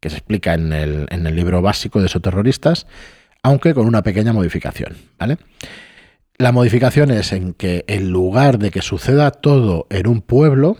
que 0.00 0.08
se 0.08 0.16
explica 0.16 0.54
en 0.54 0.72
el, 0.72 1.06
en 1.10 1.26
el 1.26 1.34
libro 1.34 1.60
básico 1.60 2.00
de 2.00 2.06
esos 2.06 2.22
terroristas, 2.22 2.86
aunque 3.44 3.74
con 3.74 3.86
una 3.86 4.02
pequeña 4.02 4.32
modificación, 4.32 4.96
¿vale? 5.18 5.36
La 6.38 6.50
modificación 6.50 7.10
es 7.10 7.32
en 7.32 7.52
que 7.52 7.84
en 7.86 8.10
lugar 8.10 8.58
de 8.58 8.70
que 8.70 8.82
suceda 8.82 9.30
todo 9.30 9.86
en 9.90 10.08
un 10.08 10.22
pueblo, 10.22 10.78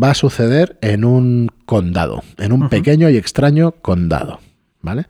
va 0.00 0.10
a 0.10 0.14
suceder 0.14 0.76
en 0.82 1.04
un 1.04 1.48
condado, 1.64 2.24
en 2.38 2.52
un 2.52 2.68
pequeño 2.68 3.08
y 3.08 3.16
extraño 3.16 3.70
condado, 3.70 4.40
¿vale? 4.82 5.06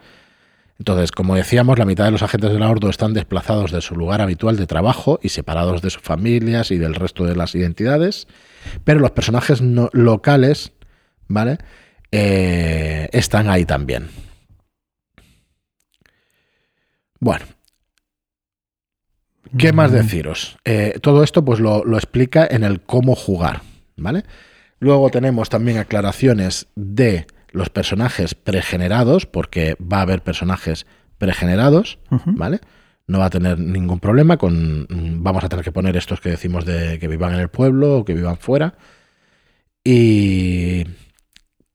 Entonces, 0.78 1.12
como 1.12 1.34
decíamos, 1.34 1.78
la 1.78 1.86
mitad 1.86 2.04
de 2.04 2.10
los 2.10 2.22
agentes 2.22 2.52
de 2.52 2.58
la 2.58 2.68
Ordo 2.68 2.90
están 2.90 3.14
desplazados 3.14 3.72
de 3.72 3.80
su 3.80 3.96
lugar 3.96 4.20
habitual 4.20 4.58
de 4.58 4.66
trabajo 4.66 5.18
y 5.22 5.30
separados 5.30 5.80
de 5.80 5.88
sus 5.88 6.02
familias 6.02 6.70
y 6.70 6.76
del 6.76 6.94
resto 6.94 7.24
de 7.24 7.36
las 7.36 7.54
identidades, 7.54 8.28
pero 8.84 9.00
los 9.00 9.12
personajes 9.12 9.62
locales, 9.62 10.72
¿vale? 11.26 11.56
Eh, 12.12 13.08
están 13.12 13.48
ahí 13.48 13.64
también. 13.64 14.10
Bueno. 17.24 17.46
¿Qué 19.56 19.72
más 19.72 19.92
deciros? 19.92 20.58
Eh, 20.66 20.98
todo 21.00 21.22
esto 21.22 21.42
pues 21.42 21.58
lo, 21.58 21.82
explica 21.96 22.46
en 22.48 22.64
el 22.64 22.82
cómo 22.82 23.14
jugar, 23.14 23.62
¿vale? 23.96 24.24
Luego 24.78 25.08
tenemos 25.08 25.48
también 25.48 25.78
aclaraciones 25.78 26.66
de 26.76 27.26
los 27.50 27.70
personajes 27.70 28.34
pregenerados, 28.34 29.24
porque 29.24 29.74
va 29.80 30.00
a 30.00 30.02
haber 30.02 30.22
personajes 30.22 30.84
pregenerados, 31.16 31.98
¿vale? 32.26 32.60
no 33.06 33.20
va 33.20 33.26
a 33.26 33.30
tener 33.30 33.58
ningún 33.58 34.00
problema 34.00 34.38
con 34.38 34.86
vamos 35.22 35.44
a 35.44 35.48
tener 35.48 35.64
que 35.64 35.72
poner 35.72 35.94
estos 35.96 36.20
que 36.20 36.30
decimos 36.30 36.64
de 36.64 36.98
que 36.98 37.08
vivan 37.08 37.34
en 37.34 37.40
el 37.40 37.48
pueblo 37.48 37.98
o 37.98 38.04
que 38.04 38.14
vivan 38.14 38.36
fuera. 38.36 38.74
Y 39.82 40.84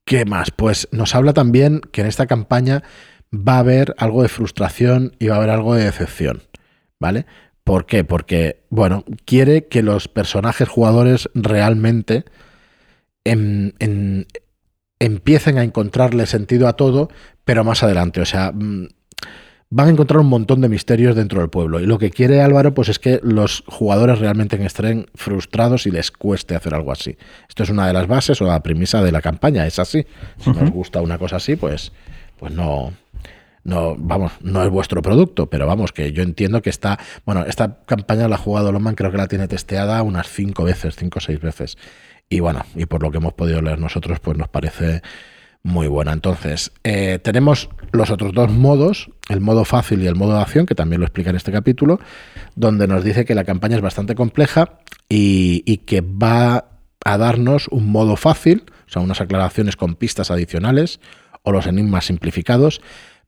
¿qué 0.04 0.24
más? 0.24 0.50
Pues 0.50 0.88
nos 0.92 1.14
habla 1.14 1.32
también 1.32 1.80
que 1.92 2.02
en 2.02 2.08
esta 2.08 2.26
campaña 2.26 2.82
va 3.32 3.56
a 3.56 3.60
haber 3.60 3.94
algo 3.98 4.22
de 4.22 4.28
frustración 4.28 5.14
y 5.18 5.28
va 5.28 5.34
a 5.34 5.38
haber 5.38 5.50
algo 5.50 5.74
de 5.74 5.84
decepción, 5.84 6.42
¿vale? 6.98 7.26
¿Por 7.64 7.86
qué? 7.86 8.04
Porque, 8.04 8.64
bueno, 8.70 9.04
quiere 9.24 9.66
que 9.66 9.82
los 9.82 10.08
personajes 10.08 10.68
jugadores 10.68 11.28
realmente 11.34 12.24
empiecen 14.98 15.58
a 15.58 15.62
encontrarle 15.62 16.26
sentido 16.26 16.66
a 16.66 16.74
todo, 16.74 17.10
pero 17.44 17.62
más 17.62 17.82
adelante. 17.82 18.20
O 18.20 18.24
sea, 18.24 18.50
mm, 18.52 18.88
van 19.70 19.86
a 19.86 19.90
encontrar 19.90 20.20
un 20.20 20.26
montón 20.26 20.60
de 20.60 20.68
misterios 20.68 21.14
dentro 21.14 21.40
del 21.40 21.48
pueblo. 21.48 21.78
Y 21.80 21.86
lo 21.86 21.98
que 21.98 22.10
quiere 22.10 22.42
Álvaro, 22.42 22.74
pues 22.74 22.88
es 22.88 22.98
que 22.98 23.20
los 23.22 23.62
jugadores 23.66 24.18
realmente 24.18 24.62
estén 24.64 25.06
frustrados 25.14 25.86
y 25.86 25.92
les 25.92 26.10
cueste 26.10 26.56
hacer 26.56 26.74
algo 26.74 26.90
así. 26.90 27.16
Esto 27.48 27.62
es 27.62 27.70
una 27.70 27.86
de 27.86 27.92
las 27.92 28.08
bases 28.08 28.40
o 28.42 28.46
la 28.46 28.62
premisa 28.62 29.02
de 29.02 29.12
la 29.12 29.22
campaña, 29.22 29.66
es 29.66 29.78
así. 29.78 30.04
Si 30.38 30.50
nos 30.50 30.70
gusta 30.70 31.00
una 31.00 31.18
cosa 31.18 31.36
así, 31.36 31.54
pues, 31.54 31.92
pues 32.36 32.52
no, 32.52 32.92
no, 33.64 33.94
vamos, 33.98 34.32
no 34.40 34.62
es 34.62 34.70
vuestro 34.70 35.02
producto, 35.02 35.48
pero 35.50 35.66
vamos, 35.66 35.92
que 35.92 36.12
yo 36.12 36.22
entiendo 36.22 36.62
que 36.62 36.70
está, 36.70 36.98
bueno, 37.24 37.44
esta 37.46 37.80
campaña 37.86 38.28
la 38.28 38.36
ha 38.36 38.38
jugado 38.38 38.72
Loman, 38.72 38.94
creo 38.94 39.10
que 39.10 39.18
la 39.18 39.28
tiene 39.28 39.48
testeada 39.48 40.02
unas 40.02 40.28
cinco 40.28 40.64
veces, 40.64 40.96
cinco 40.96 41.18
o 41.18 41.20
seis 41.20 41.40
veces. 41.40 41.76
Y 42.28 42.40
bueno, 42.40 42.64
y 42.74 42.86
por 42.86 43.02
lo 43.02 43.10
que 43.10 43.18
hemos 43.18 43.34
podido 43.34 43.60
leer 43.60 43.78
nosotros, 43.78 44.20
pues 44.20 44.38
nos 44.38 44.48
parece 44.48 45.02
muy 45.62 45.88
buena. 45.88 46.12
Entonces, 46.12 46.72
eh, 46.84 47.18
tenemos 47.22 47.68
los 47.92 48.10
otros 48.10 48.32
dos 48.32 48.50
modos, 48.50 49.10
el 49.28 49.40
modo 49.40 49.64
fácil 49.64 50.02
y 50.02 50.06
el 50.06 50.14
modo 50.14 50.34
de 50.34 50.40
acción, 50.40 50.64
que 50.64 50.74
también 50.74 51.00
lo 51.00 51.06
explica 51.06 51.30
en 51.30 51.36
este 51.36 51.52
capítulo, 51.52 52.00
donde 52.54 52.86
nos 52.86 53.04
dice 53.04 53.24
que 53.24 53.34
la 53.34 53.44
campaña 53.44 53.76
es 53.76 53.82
bastante 53.82 54.14
compleja 54.14 54.78
y, 55.08 55.62
y 55.66 55.78
que 55.78 56.00
va 56.00 56.66
a 57.04 57.18
darnos 57.18 57.68
un 57.68 57.90
modo 57.90 58.16
fácil, 58.16 58.64
o 58.86 58.90
sea, 58.90 59.02
unas 59.02 59.20
aclaraciones 59.20 59.76
con 59.76 59.96
pistas 59.96 60.30
adicionales 60.30 61.00
o 61.42 61.52
los 61.52 61.66
enigmas 61.66 62.06
simplificados 62.06 62.80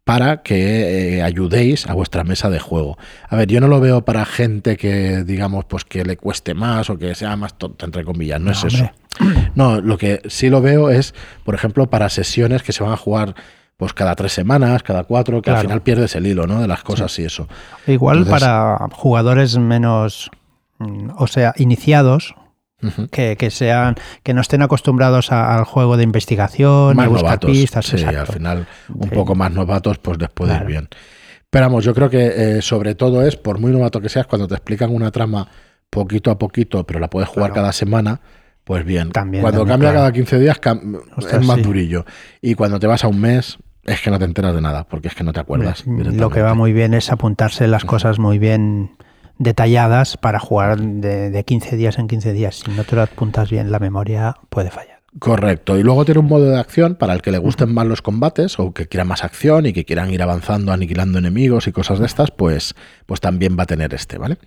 para 0.05 0.43
que 0.43 1.19
eh, 1.19 1.23
ayudéis 1.23 1.87
a 1.87 1.95
vuestra 1.95 2.25
mesa 2.25 2.51
de 2.51 2.59
juego. 2.59 2.99
A 3.29 3.37
ver, 3.37 3.49
yo 3.49 3.61
no 3.61 3.69
lo 3.69 3.81
veo 3.81 4.05
para 4.05 4.25
gente 4.25 4.77
que, 4.77 5.23
digamos, 5.25 5.65
pues 5.65 5.85
que 5.85 6.05
le 6.05 6.17
cueste 6.17 6.55
más 6.55 6.91
o 6.91 6.99
que 6.99 7.15
sea 7.15 7.37
más 7.37 7.57
tonta, 7.57 7.87
entre 7.87 8.05
comillas, 8.05 8.41
no, 8.41 8.51
es 8.51 8.65
eso. 8.65 8.91
No, 9.55 9.83
lo 9.83 9.99
que 9.99 10.23
sí 10.29 10.49
lo 10.49 10.63
veo 10.63 10.89
es, 10.89 11.15
por 11.45 11.55
ejemplo, 11.55 11.91
para 11.91 12.09
sesiones 12.09 12.63
que 12.63 12.73
se 12.73 12.83
van 12.83 12.95
a 12.95 12.97
jugar 12.97 13.35
pues 13.77 13.93
cada 13.93 14.15
tres 14.15 14.33
semanas, 14.33 14.83
cada 14.83 15.05
cuatro, 15.05 15.43
que 15.43 15.51
al 15.51 15.59
final 15.59 15.83
pierdes 15.83 16.17
el 16.17 16.27
hilo, 16.27 16.47
¿no? 16.47 16.61
De 16.61 16.69
las 16.69 16.83
cosas 16.83 17.19
y 17.19 17.25
eso. 17.25 17.47
Igual 17.87 18.25
para 18.25 18.79
jugadores 18.93 19.59
menos, 19.59 20.31
mm, 20.79 21.11
o 21.17 21.27
sea, 21.27 21.53
iniciados, 21.57 22.35
que, 23.11 23.51
sean, 23.51 23.97
que 24.23 24.35
no 24.35 24.41
estén 24.41 24.63
acostumbrados 24.63 25.33
al 25.33 25.65
juego 25.65 25.97
de 25.97 26.05
investigación, 26.05 26.99
a 26.99 27.09
buscar 27.09 27.41
pistas. 27.41 27.87
Sí, 27.87 28.03
al 28.03 28.27
final 28.27 28.67
un 28.89 29.11
poco 29.11 29.35
más 29.35 29.53
novatos, 29.53 29.99
pues 29.99 30.19
les 30.19 30.31
puede 30.31 30.55
ir 30.57 30.65
bien. 30.65 30.89
Pero 31.51 31.67
vamos, 31.67 31.85
yo 31.85 31.95
creo 31.95 32.09
que 32.09 32.57
eh, 32.57 32.63
sobre 32.63 32.95
todo 32.95 33.27
es, 33.27 33.37
por 33.37 33.59
muy 33.59 33.73
novato 33.73 34.01
que 34.01 34.09
seas, 34.09 34.27
cuando 34.27 34.49
te 34.49 34.55
explican 34.55 34.91
una 34.91 35.11
trama 35.11 35.49
poquito 35.91 36.31
a 36.31 36.39
poquito, 36.39 36.85
pero 36.87 36.99
la 36.99 37.11
puedes 37.11 37.29
jugar 37.29 37.53
cada 37.53 37.73
semana, 37.73 38.21
pues 38.65 38.85
bien. 38.85 39.11
También, 39.11 39.43
cuando 39.43 39.67
cambia 39.67 39.93
cada 39.93 40.11
15 40.11 40.39
días 40.39 40.59
es 41.31 41.47
más 41.47 41.63
durillo. 41.63 42.07
Y 42.41 42.55
cuando 42.55 42.81
te 42.81 42.87
vas 42.87 43.05
a 43.05 43.09
un 43.09 43.21
mes, 43.21 43.59
es 43.85 44.01
que 44.01 44.11
no 44.11 44.19
te 44.19 44.25
enteras 44.25 44.55
de 44.55 44.63
nada, 44.63 44.85
porque 44.85 45.09
es 45.09 45.15
que 45.15 45.25
no 45.25 45.35
te 45.35 45.41
acuerdas. 45.41 45.85
Lo 45.87 46.31
que 46.31 46.41
va 46.41 46.55
muy 46.55 46.73
bien 46.73 46.95
es 46.95 47.13
apuntarse 47.13 47.67
las 47.67 47.85
cosas 47.85 48.19
muy 48.19 48.39
bien 48.39 48.93
detalladas 49.39 50.17
para 50.17 50.39
jugar 50.39 50.79
de, 50.81 51.45
15 51.45 51.77
días 51.77 51.99
en 51.99 52.09
15 52.09 52.33
días. 52.33 52.63
Si 52.65 52.71
no 52.71 52.85
te 52.85 52.97
lo 52.97 53.03
apuntas 53.03 53.51
bien, 53.51 53.73
la 53.73 53.79
memoria 53.79 54.37
puede 54.49 54.71
fallar. 54.71 55.01
Correcto. 55.19 55.79
Y 55.79 55.83
luego 55.83 56.05
tiene 56.05 56.21
un 56.21 56.27
modo 56.27 56.51
de 56.51 56.59
acción 56.59 56.95
para 56.95 57.13
el 57.13 57.21
que 57.21 57.31
le 57.31 57.39
gusten 57.39 57.73
más 57.75 57.87
los 57.87 58.01
combates 58.01 58.59
o 58.59 58.73
que 58.73 58.87
quiera 58.87 59.05
más 59.05 59.25
acción 59.25 59.67
y 59.67 59.73
que 59.73 59.85
quieran 59.85 60.11
ir 60.11 60.23
avanzando, 60.23 60.73
aniquilando 60.73 61.19
enemigos 61.19 61.67
y 61.67 61.73
cosas 61.73 61.99
de 61.99 62.07
estas, 62.07 62.31
pues, 62.31 62.75
pues 63.05 63.21
también 63.21 63.57
va 63.59 63.65
a 63.65 63.67
tener 63.67 63.93
este, 63.93 64.17
¿vale? 64.17 64.39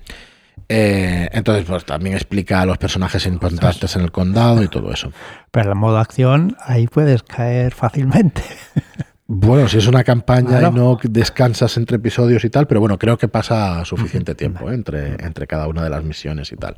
Eh, 0.68 1.30
entonces, 1.32 1.66
pues 1.66 1.86
también 1.86 2.16
explica 2.16 2.62
a 2.62 2.66
los 2.66 2.78
personajes 2.78 3.28
importantes 3.28 3.96
en 3.96 4.02
el 4.02 4.12
condado 4.12 4.64
y 4.64 4.68
todo 4.68 4.92
eso. 4.92 5.12
Pero 5.52 5.72
el 5.72 5.78
modo 5.78 5.98
acción, 6.00 6.58
ahí 6.62 6.88
puedes 6.88 7.22
caer 7.24 7.74
fácilmente. 7.74 8.42
Bueno, 9.28 9.68
si 9.68 9.80
es 9.80 9.88
una 9.88 10.04
campaña 10.04 10.62
y 10.62 10.72
no 10.72 11.00
descansas 11.02 11.78
entre 11.78 11.98
episodios 11.98 12.46
y 12.46 12.50
tal, 12.50 12.68
pero 12.68 12.80
bueno, 12.80 13.00
creo 13.00 13.18
que 13.18 13.28
pasa 13.28 13.84
suficiente 13.84 14.36
tiempo 14.36 14.70
¿eh? 14.70 14.76
entre, 14.76 15.16
entre 15.26 15.48
cada 15.48 15.68
una 15.68 15.84
de 15.84 15.90
las 15.90 16.04
misiones 16.04 16.52
y 16.52 16.58
tal. 16.58 16.76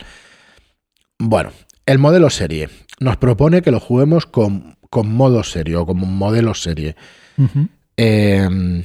Bueno, 1.19 1.51
el 1.85 1.99
modelo 1.99 2.29
serie. 2.29 2.69
Nos 2.99 3.17
propone 3.17 3.61
que 3.61 3.71
lo 3.71 3.79
juguemos 3.79 4.25
con, 4.25 4.77
modo 4.91 5.43
serio 5.43 5.81
o 5.81 5.85
como 5.85 6.05
modelo 6.05 6.53
serie. 6.53 6.95
Em, 7.97 8.83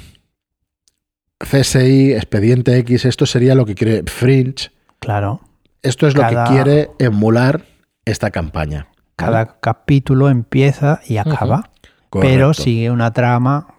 CSI, 1.38 2.12
Expediente 2.12 2.76
X, 2.78 3.04
esto 3.04 3.26
sería 3.26 3.54
lo 3.54 3.64
que 3.64 3.74
quiere 3.74 4.02
Fringe. 4.06 4.70
Claro. 4.98 5.40
Esto 5.82 6.06
es 6.06 6.14
lo 6.14 6.26
que 6.28 6.36
quiere 6.48 6.90
emular 6.98 7.64
esta 8.04 8.30
campaña. 8.30 8.88
Cada 9.16 9.60
capítulo 9.60 10.28
empieza 10.28 11.00
y 11.06 11.16
acaba 11.16 11.71
pero 12.20 12.54
sigue 12.54 12.90
una 12.90 13.12
trama 13.12 13.74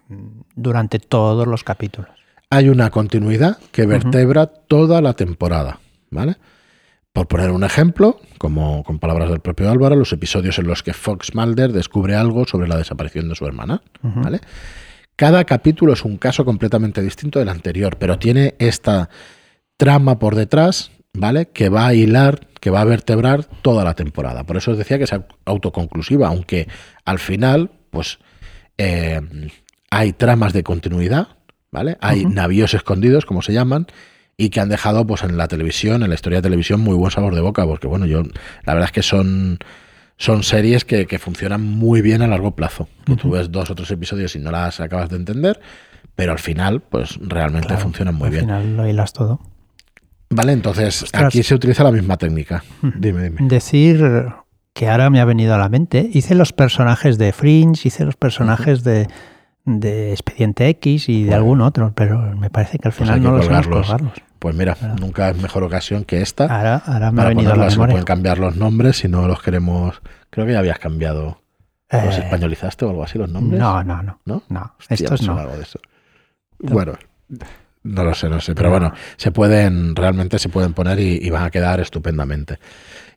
durante 0.54 0.98
todos 0.98 1.46
los 1.46 1.64
capítulos. 1.64 2.10
Hay 2.50 2.68
una 2.68 2.90
continuidad 2.90 3.58
que 3.72 3.86
vertebra 3.86 4.46
toda 4.46 5.00
la 5.00 5.14
temporada, 5.14 5.80
¿vale? 6.10 6.36
Por 7.12 7.28
poner 7.28 7.50
un 7.50 7.64
ejemplo, 7.64 8.20
como 8.38 8.82
con 8.82 8.98
palabras 8.98 9.30
del 9.30 9.40
propio 9.40 9.70
Álvaro, 9.70 9.96
los 9.96 10.12
episodios 10.12 10.58
en 10.58 10.66
los 10.66 10.82
que 10.82 10.92
Fox 10.92 11.34
Mulder 11.34 11.72
descubre 11.72 12.16
algo 12.16 12.44
sobre 12.44 12.68
la 12.68 12.76
desaparición 12.76 13.28
de 13.28 13.34
su 13.34 13.46
hermana, 13.46 13.82
¿vale? 14.02 14.40
Cada 15.16 15.44
capítulo 15.44 15.92
es 15.92 16.04
un 16.04 16.16
caso 16.16 16.44
completamente 16.44 17.00
distinto 17.00 17.38
del 17.38 17.48
anterior, 17.48 17.98
pero 17.98 18.18
tiene 18.18 18.56
esta 18.58 19.10
trama 19.76 20.18
por 20.18 20.34
detrás, 20.34 20.90
¿vale? 21.12 21.46
Que 21.46 21.68
va 21.68 21.86
a 21.86 21.94
hilar, 21.94 22.48
que 22.60 22.70
va 22.70 22.80
a 22.80 22.84
vertebrar 22.84 23.44
toda 23.62 23.84
la 23.84 23.94
temporada. 23.94 24.44
Por 24.44 24.56
eso 24.56 24.72
os 24.72 24.78
decía 24.78 24.98
que 24.98 25.04
es 25.04 25.14
autoconclusiva, 25.44 26.26
aunque 26.26 26.66
al 27.04 27.20
final, 27.20 27.70
pues 27.94 28.18
eh, 28.76 29.20
hay 29.90 30.12
tramas 30.12 30.52
de 30.52 30.62
continuidad, 30.62 31.28
¿vale? 31.70 31.96
Hay 32.00 32.26
navíos 32.26 32.74
escondidos, 32.74 33.24
como 33.24 33.40
se 33.40 33.54
llaman, 33.54 33.86
y 34.36 34.50
que 34.50 34.60
han 34.60 34.68
dejado 34.68 35.06
pues 35.06 35.22
en 35.22 35.36
la 35.36 35.48
televisión, 35.48 36.02
en 36.02 36.08
la 36.08 36.14
historia 36.14 36.38
de 36.38 36.42
televisión, 36.42 36.80
muy 36.80 36.96
buen 36.96 37.10
sabor 37.10 37.34
de 37.34 37.40
boca, 37.40 37.64
porque 37.64 37.86
bueno, 37.86 38.04
yo 38.06 38.22
la 38.64 38.74
verdad 38.74 38.88
es 38.88 38.92
que 38.92 39.02
son, 39.02 39.58
son 40.16 40.42
series 40.42 40.84
que, 40.84 41.06
funcionan 41.18 41.62
muy 41.62 42.02
bien 42.02 42.22
a 42.22 42.26
largo 42.26 42.54
plazo. 42.54 42.88
tú 43.20 43.30
ves 43.30 43.50
dos 43.50 43.70
o 43.70 43.74
tres 43.74 43.90
episodios 43.90 44.34
y 44.36 44.40
no 44.40 44.50
las 44.50 44.80
acabas 44.80 45.08
de 45.08 45.16
entender, 45.16 45.60
pero 46.14 46.32
al 46.32 46.38
final, 46.38 46.80
pues 46.80 47.18
realmente 47.20 47.76
funcionan 47.76 48.14
muy 48.14 48.30
bien. 48.30 48.50
Al 48.50 48.62
final 48.62 48.76
lo 48.76 48.88
hilas 48.88 49.12
todo. 49.12 49.40
Vale, 50.30 50.52
entonces 50.52 51.04
aquí 51.12 51.42
se 51.42 51.54
utiliza 51.54 51.84
la 51.84 51.92
misma 51.92 52.16
técnica. 52.16 52.64
Dime, 52.82 53.22
dime. 53.22 53.48
Decir 53.48 54.02
que 54.74 54.88
ahora 54.88 55.08
me 55.08 55.20
ha 55.20 55.24
venido 55.24 55.54
a 55.54 55.58
la 55.58 55.68
mente. 55.68 56.10
Hice 56.12 56.34
los 56.34 56.52
personajes 56.52 57.16
de 57.16 57.32
Fringe, 57.32 57.88
hice 57.88 58.04
los 58.04 58.16
personajes 58.16 58.82
de, 58.82 59.08
de 59.64 60.12
Expediente 60.12 60.68
X 60.68 61.08
y 61.08 61.24
de 61.24 61.34
algún 61.34 61.60
otro, 61.60 61.92
pero 61.94 62.18
me 62.36 62.50
parece 62.50 62.78
que 62.78 62.88
al 62.88 62.92
pues 62.92 63.08
final 63.08 63.22
no 63.22 63.36
los 63.36 63.46
colgarlos. 63.46 64.12
Pues 64.40 64.54
mira, 64.54 64.76
nunca 65.00 65.30
es 65.30 65.40
mejor 65.40 65.62
ocasión 65.62 66.04
que 66.04 66.20
esta. 66.20 66.44
Ahora, 66.44 66.82
ahora 66.84 67.12
me 67.12 67.22
ha 67.22 67.28
venido 67.28 67.52
a 67.52 67.56
la 67.56 67.66
memoria. 67.66 67.92
pueden 67.94 68.04
cambiar 68.04 68.38
los 68.38 68.56
nombres 68.56 68.98
si 68.98 69.08
no 69.08 69.26
los 69.26 69.40
queremos. 69.40 70.02
Creo 70.28 70.44
que 70.44 70.52
ya 70.52 70.58
habías 70.58 70.78
cambiado. 70.78 71.40
¿Los 71.90 72.18
eh, 72.18 72.24
españolizaste 72.24 72.84
o 72.84 72.90
algo 72.90 73.04
así 73.04 73.16
los 73.16 73.30
nombres? 73.30 73.60
No, 73.60 73.84
no, 73.84 74.02
no. 74.02 74.20
¿No? 74.24 74.42
no 74.48 74.74
estos 74.88 75.22
no. 75.22 75.38
Algo 75.38 75.56
de 75.56 75.62
eso. 75.62 75.78
Bueno, 76.58 76.94
no 77.84 78.04
lo 78.04 78.14
sé, 78.14 78.28
no 78.28 78.40
sé. 78.40 78.54
Pero 78.54 78.70
bueno, 78.70 78.92
se 79.16 79.30
pueden, 79.30 79.94
realmente 79.94 80.38
se 80.38 80.48
pueden 80.48 80.72
poner 80.72 80.98
y 80.98 81.30
van 81.30 81.44
a 81.44 81.50
quedar 81.50 81.80
estupendamente. 81.80 82.58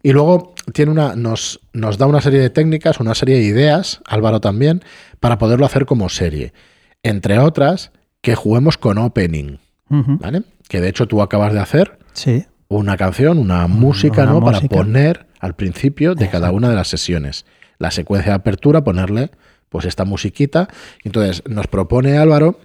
Y 0.04 0.14
luego 0.14 0.54
tiene 0.74 0.92
una, 0.92 1.16
nos, 1.16 1.60
nos 1.74 1.98
da 1.98 2.06
una 2.06 2.22
serie 2.22 2.40
de 2.40 2.50
técnicas, 2.50 3.00
una 3.00 3.16
serie 3.16 3.36
de 3.36 3.44
ideas, 3.44 4.02
Álvaro 4.06 4.40
también, 4.40 4.84
para 5.20 5.38
poderlo 5.38 5.66
hacer 5.66 5.86
como 5.86 6.10
serie. 6.10 6.54
Entre 7.04 7.40
otras, 7.40 7.92
que 8.22 8.36
juguemos 8.36 8.78
con 8.78 8.98
opening. 8.98 9.58
¿Vale? 9.90 10.44
Que 10.68 10.82
de 10.82 10.90
hecho 10.90 11.08
tú 11.08 11.22
acabas 11.22 11.54
de 11.54 11.60
hacer 11.60 11.98
sí. 12.12 12.46
una 12.68 12.98
canción, 12.98 13.38
una 13.38 13.68
música, 13.68 14.26
¿no? 14.26 14.42
Para 14.42 14.60
poner 14.62 15.26
al 15.40 15.56
principio 15.56 16.14
de 16.14 16.30
cada 16.30 16.52
una 16.52 16.70
de 16.70 16.76
las 16.76 16.90
sesiones. 16.90 17.46
La 17.78 17.92
secuencia 17.92 18.34
de 18.34 18.36
apertura, 18.36 18.84
ponerle 18.84 19.32
pues 19.70 19.86
esta 19.86 20.04
musiquita. 20.04 20.68
Entonces, 21.04 21.44
nos 21.48 21.68
propone 21.68 22.18
Álvaro 22.18 22.60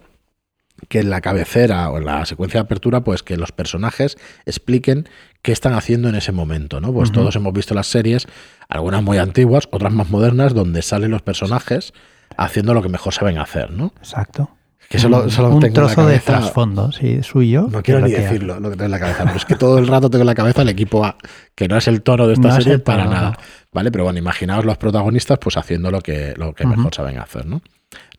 que 0.88 1.00
en 1.00 1.10
la 1.10 1.20
cabecera 1.20 1.90
o 1.90 1.98
en 1.98 2.04
la 2.04 2.26
secuencia 2.26 2.60
de 2.60 2.64
apertura, 2.64 3.02
pues 3.02 3.22
que 3.22 3.36
los 3.36 3.52
personajes 3.52 4.16
expliquen 4.46 5.08
qué 5.42 5.52
están 5.52 5.74
haciendo 5.74 6.08
en 6.08 6.14
ese 6.14 6.32
momento, 6.32 6.80
¿no? 6.80 6.92
Pues 6.92 7.12
todos 7.12 7.34
hemos 7.36 7.52
visto 7.52 7.74
las 7.74 7.86
series, 7.86 8.26
algunas 8.68 9.02
muy 9.02 9.18
antiguas, 9.18 9.68
otras 9.70 9.92
más 9.92 10.10
modernas, 10.10 10.54
donde 10.54 10.82
salen 10.82 11.10
los 11.10 11.22
personajes 11.22 11.92
haciendo 12.36 12.74
lo 12.74 12.82
que 12.82 12.88
mejor 12.88 13.12
saben 13.12 13.38
hacer, 13.38 13.70
¿no? 13.70 13.92
Exacto. 13.98 14.50
Que 14.88 14.98
solo, 14.98 15.30
solo 15.30 15.54
un 15.54 15.60
tengo 15.60 15.74
trozo 15.74 16.06
de 16.06 16.18
trasfondo, 16.18 16.92
sí, 16.92 17.22
suyo. 17.22 17.66
No 17.70 17.82
quiero 17.82 18.00
ni 18.02 18.12
decirlo 18.12 18.60
lo 18.60 18.68
que 18.68 18.76
tengo 18.76 18.84
en 18.84 18.90
la 18.90 19.00
cabeza, 19.00 19.24
pero 19.24 19.36
es 19.36 19.46
que 19.46 19.54
todo 19.54 19.78
el 19.78 19.86
rato 19.86 20.10
tengo 20.10 20.20
en 20.22 20.26
la 20.26 20.34
cabeza 20.34 20.60
el 20.60 20.68
equipo 20.68 21.02
A, 21.02 21.16
que 21.54 21.66
no 21.66 21.78
es 21.78 21.88
el 21.88 22.02
tono 22.02 22.26
de 22.26 22.34
esta 22.34 22.48
No 22.48 22.54
serie 22.56 22.78
para 22.78 23.06
nada. 23.06 23.38
¿Vale? 23.72 23.90
Pero 23.90 24.04
bueno, 24.04 24.18
imaginaos 24.18 24.66
los 24.66 24.76
protagonistas 24.76 25.38
pues 25.38 25.56
haciendo 25.56 25.90
lo 25.90 26.02
que, 26.02 26.34
lo 26.36 26.52
que 26.52 26.66
mejor 26.66 26.94
saben 26.94 27.18
hacer, 27.18 27.46
¿no? 27.46 27.62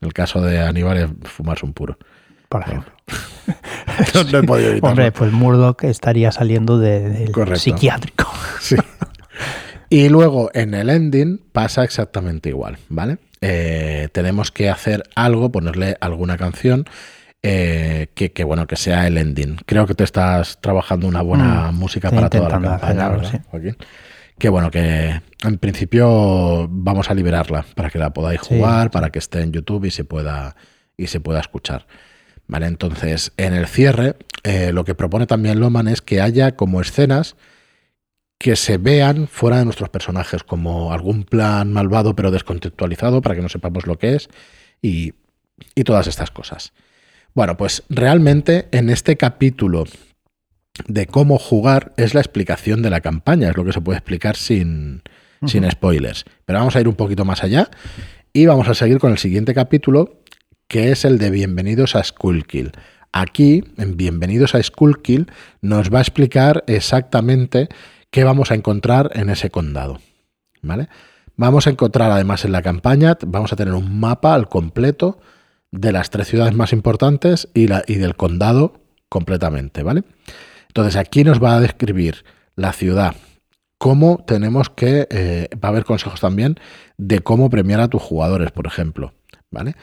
En 0.01 0.07
el 0.07 0.13
caso 0.13 0.41
de 0.41 0.61
Aníbal 0.61 0.97
es 0.97 1.09
fumarse 1.29 1.63
un 1.63 1.73
puro. 1.73 1.97
Por 2.53 2.61
ejemplo. 2.61 2.93
No, 4.15 4.23
no 4.23 4.37
he 4.39 4.43
podido 4.43 4.69
evitarlo. 4.71 4.89
Hombre, 4.91 5.11
pues 5.11 5.31
Murdoch 5.31 5.83
estaría 5.83 6.31
saliendo 6.31 6.79
de- 6.79 7.09
del 7.09 7.31
Correcto. 7.31 7.59
psiquiátrico. 7.59 8.31
Sí. 8.61 8.75
Y 9.89 10.09
luego 10.09 10.49
en 10.53 10.73
el 10.73 10.89
ending 10.89 11.39
pasa 11.51 11.83
exactamente 11.83 12.49
igual, 12.49 12.77
¿vale? 12.89 13.17
Eh, 13.41 14.07
tenemos 14.13 14.51
que 14.51 14.69
hacer 14.69 15.03
algo, 15.15 15.51
ponerle 15.51 15.97
alguna 15.99 16.37
canción 16.37 16.85
eh, 17.43 18.07
que, 18.15 18.31
que, 18.31 18.43
bueno, 18.45 18.65
que 18.67 18.77
sea 18.77 19.05
el 19.05 19.17
ending. 19.17 19.57
Creo 19.65 19.85
que 19.85 19.93
te 19.95 20.03
estás 20.05 20.59
trabajando 20.61 21.07
una 21.07 21.21
buena 21.21 21.71
Mm, 21.71 21.75
música 21.75 22.09
para 22.09 22.29
toda 22.29 22.49
la 22.49 22.61
campaña, 22.61 23.05
algo, 23.07 23.17
¿verdad, 23.17 23.31
sí. 23.31 23.37
Joaquín? 23.51 23.77
Que 24.39 24.49
bueno, 24.49 24.71
que 24.71 25.21
en 25.43 25.57
principio 25.59 26.67
vamos 26.69 27.09
a 27.09 27.13
liberarla 27.13 27.65
para 27.75 27.89
que 27.89 27.99
la 27.99 28.11
podáis 28.13 28.39
Sí, 28.41 28.55
jugar, 28.55 28.89
para 28.91 29.09
que 29.11 29.19
esté 29.19 29.41
en 29.41 29.51
YouTube 29.51 29.85
y 29.85 29.91
se 29.91 30.05
pueda, 30.05 30.55
y 30.97 31.07
se 31.07 31.19
pueda 31.19 31.39
escuchar. 31.41 31.85
Vale, 32.47 32.67
entonces 32.67 33.31
en 33.37 33.53
el 33.53 33.67
cierre, 33.67 34.15
eh, 34.43 34.71
lo 34.73 34.83
que 34.83 34.95
propone 34.95 35.27
también 35.27 35.59
Loman 35.59 35.87
es 35.87 36.01
que 36.01 36.21
haya 36.21 36.55
como 36.55 36.81
escenas 36.81 37.35
que 38.37 38.55
se 38.55 38.77
vean 38.77 39.27
fuera 39.27 39.57
de 39.57 39.65
nuestros 39.65 39.89
personajes, 39.89 40.43
como 40.43 40.91
algún 40.91 41.23
plan 41.23 41.71
malvado 41.71 42.15
pero 42.15 42.31
descontextualizado 42.31 43.21
para 43.21 43.35
que 43.35 43.41
no 43.41 43.49
sepamos 43.49 43.87
lo 43.87 43.97
que 43.97 44.15
es 44.15 44.29
y, 44.81 45.13
y 45.75 45.83
todas 45.85 46.07
estas 46.07 46.31
cosas. 46.31 46.73
Bueno, 47.33 47.57
pues 47.57 47.83
realmente 47.89 48.67
en 48.71 48.89
este 48.89 49.17
capítulo 49.17 49.85
de 50.87 51.07
cómo 51.07 51.37
jugar 51.37 51.93
es 51.97 52.13
la 52.13 52.21
explicación 52.21 52.81
de 52.81 52.89
la 52.89 53.01
campaña, 53.01 53.49
es 53.49 53.57
lo 53.57 53.63
que 53.63 53.73
se 53.73 53.81
puede 53.81 53.97
explicar 53.97 54.35
sin, 54.35 55.01
sin 55.45 55.69
spoilers. 55.69 56.25
Pero 56.45 56.59
vamos 56.59 56.75
a 56.75 56.81
ir 56.81 56.87
un 56.87 56.95
poquito 56.95 57.25
más 57.25 57.43
allá 57.43 57.69
y 58.33 58.45
vamos 58.45 58.67
a 58.67 58.73
seguir 58.73 58.97
con 58.97 59.11
el 59.11 59.17
siguiente 59.17 59.53
capítulo, 59.53 60.22
que 60.73 60.91
es 60.91 61.05
el 61.05 61.19
de 61.19 61.29
Bienvenidos 61.29 61.95
a 61.95 62.03
Skullkill. 62.03 62.71
Aquí, 63.11 63.63
en 63.77 63.95
Bienvenidos 63.95 64.55
a 64.55 64.63
Skullkill, 64.63 65.31
nos 65.61 65.93
va 65.93 65.99
a 65.99 66.01
explicar 66.01 66.63
exactamente 66.65 67.69
qué 68.09 68.23
vamos 68.23 68.49
a 68.49 68.55
encontrar 68.55 69.11
en 69.13 69.29
ese 69.29 69.51
condado. 69.51 69.99
¿Vale? 70.63 70.89
Vamos 71.35 71.67
a 71.67 71.69
encontrar 71.69 72.09
además 72.09 72.43
en 72.43 72.53
la 72.53 72.63
campaña, 72.63 73.19
vamos 73.23 73.53
a 73.53 73.55
tener 73.55 73.75
un 73.75 73.99
mapa 73.99 74.33
al 74.33 74.49
completo 74.49 75.19
de 75.69 75.91
las 75.91 76.09
tres 76.09 76.27
ciudades 76.27 76.55
más 76.55 76.73
importantes 76.73 77.49
y, 77.53 77.67
del 77.67 78.15
condado 78.15 78.81
completamente, 79.09 79.83
¿vale? 79.83 80.03
Entonces 80.69 80.95
aquí 80.95 81.23
nos 81.23 81.39
va 81.39 81.55
a 81.55 81.59
describir 81.59 82.25
la 82.55 82.73
ciudad, 82.73 83.15
cómo 83.77 84.23
tenemos 84.25 84.71
que, 84.71 85.07
eh, 85.11 85.49
va 85.63 85.67
a 85.67 85.71
haber 85.71 85.85
consejos 85.85 86.19
también 86.19 86.59
de 86.97 87.19
cómo 87.19 87.51
premiar 87.51 87.79
a 87.79 87.89
tus 87.89 88.01
jugadores, 88.01 88.51
por 88.51 88.65
ejemplo, 88.65 89.13
¿vale? 89.51 89.75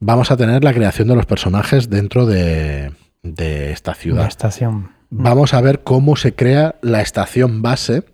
Vamos 0.00 0.30
a 0.30 0.36
tener 0.36 0.64
la 0.64 0.72
creación 0.72 1.08
de 1.08 1.14
los 1.14 1.26
personajes 1.26 1.90
dentro 1.90 2.24
de, 2.26 2.92
de 3.22 3.70
esta 3.72 3.90
La 3.90 3.94
ciudad. 3.96 4.26
estación. 4.26 4.92
Vamos 5.10 5.52
a 5.54 5.60
ver 5.60 5.82
cómo 5.82 6.16
se 6.16 6.34
crea 6.34 6.76
la 6.82 7.02
estación 7.02 7.60
base, 7.62 8.04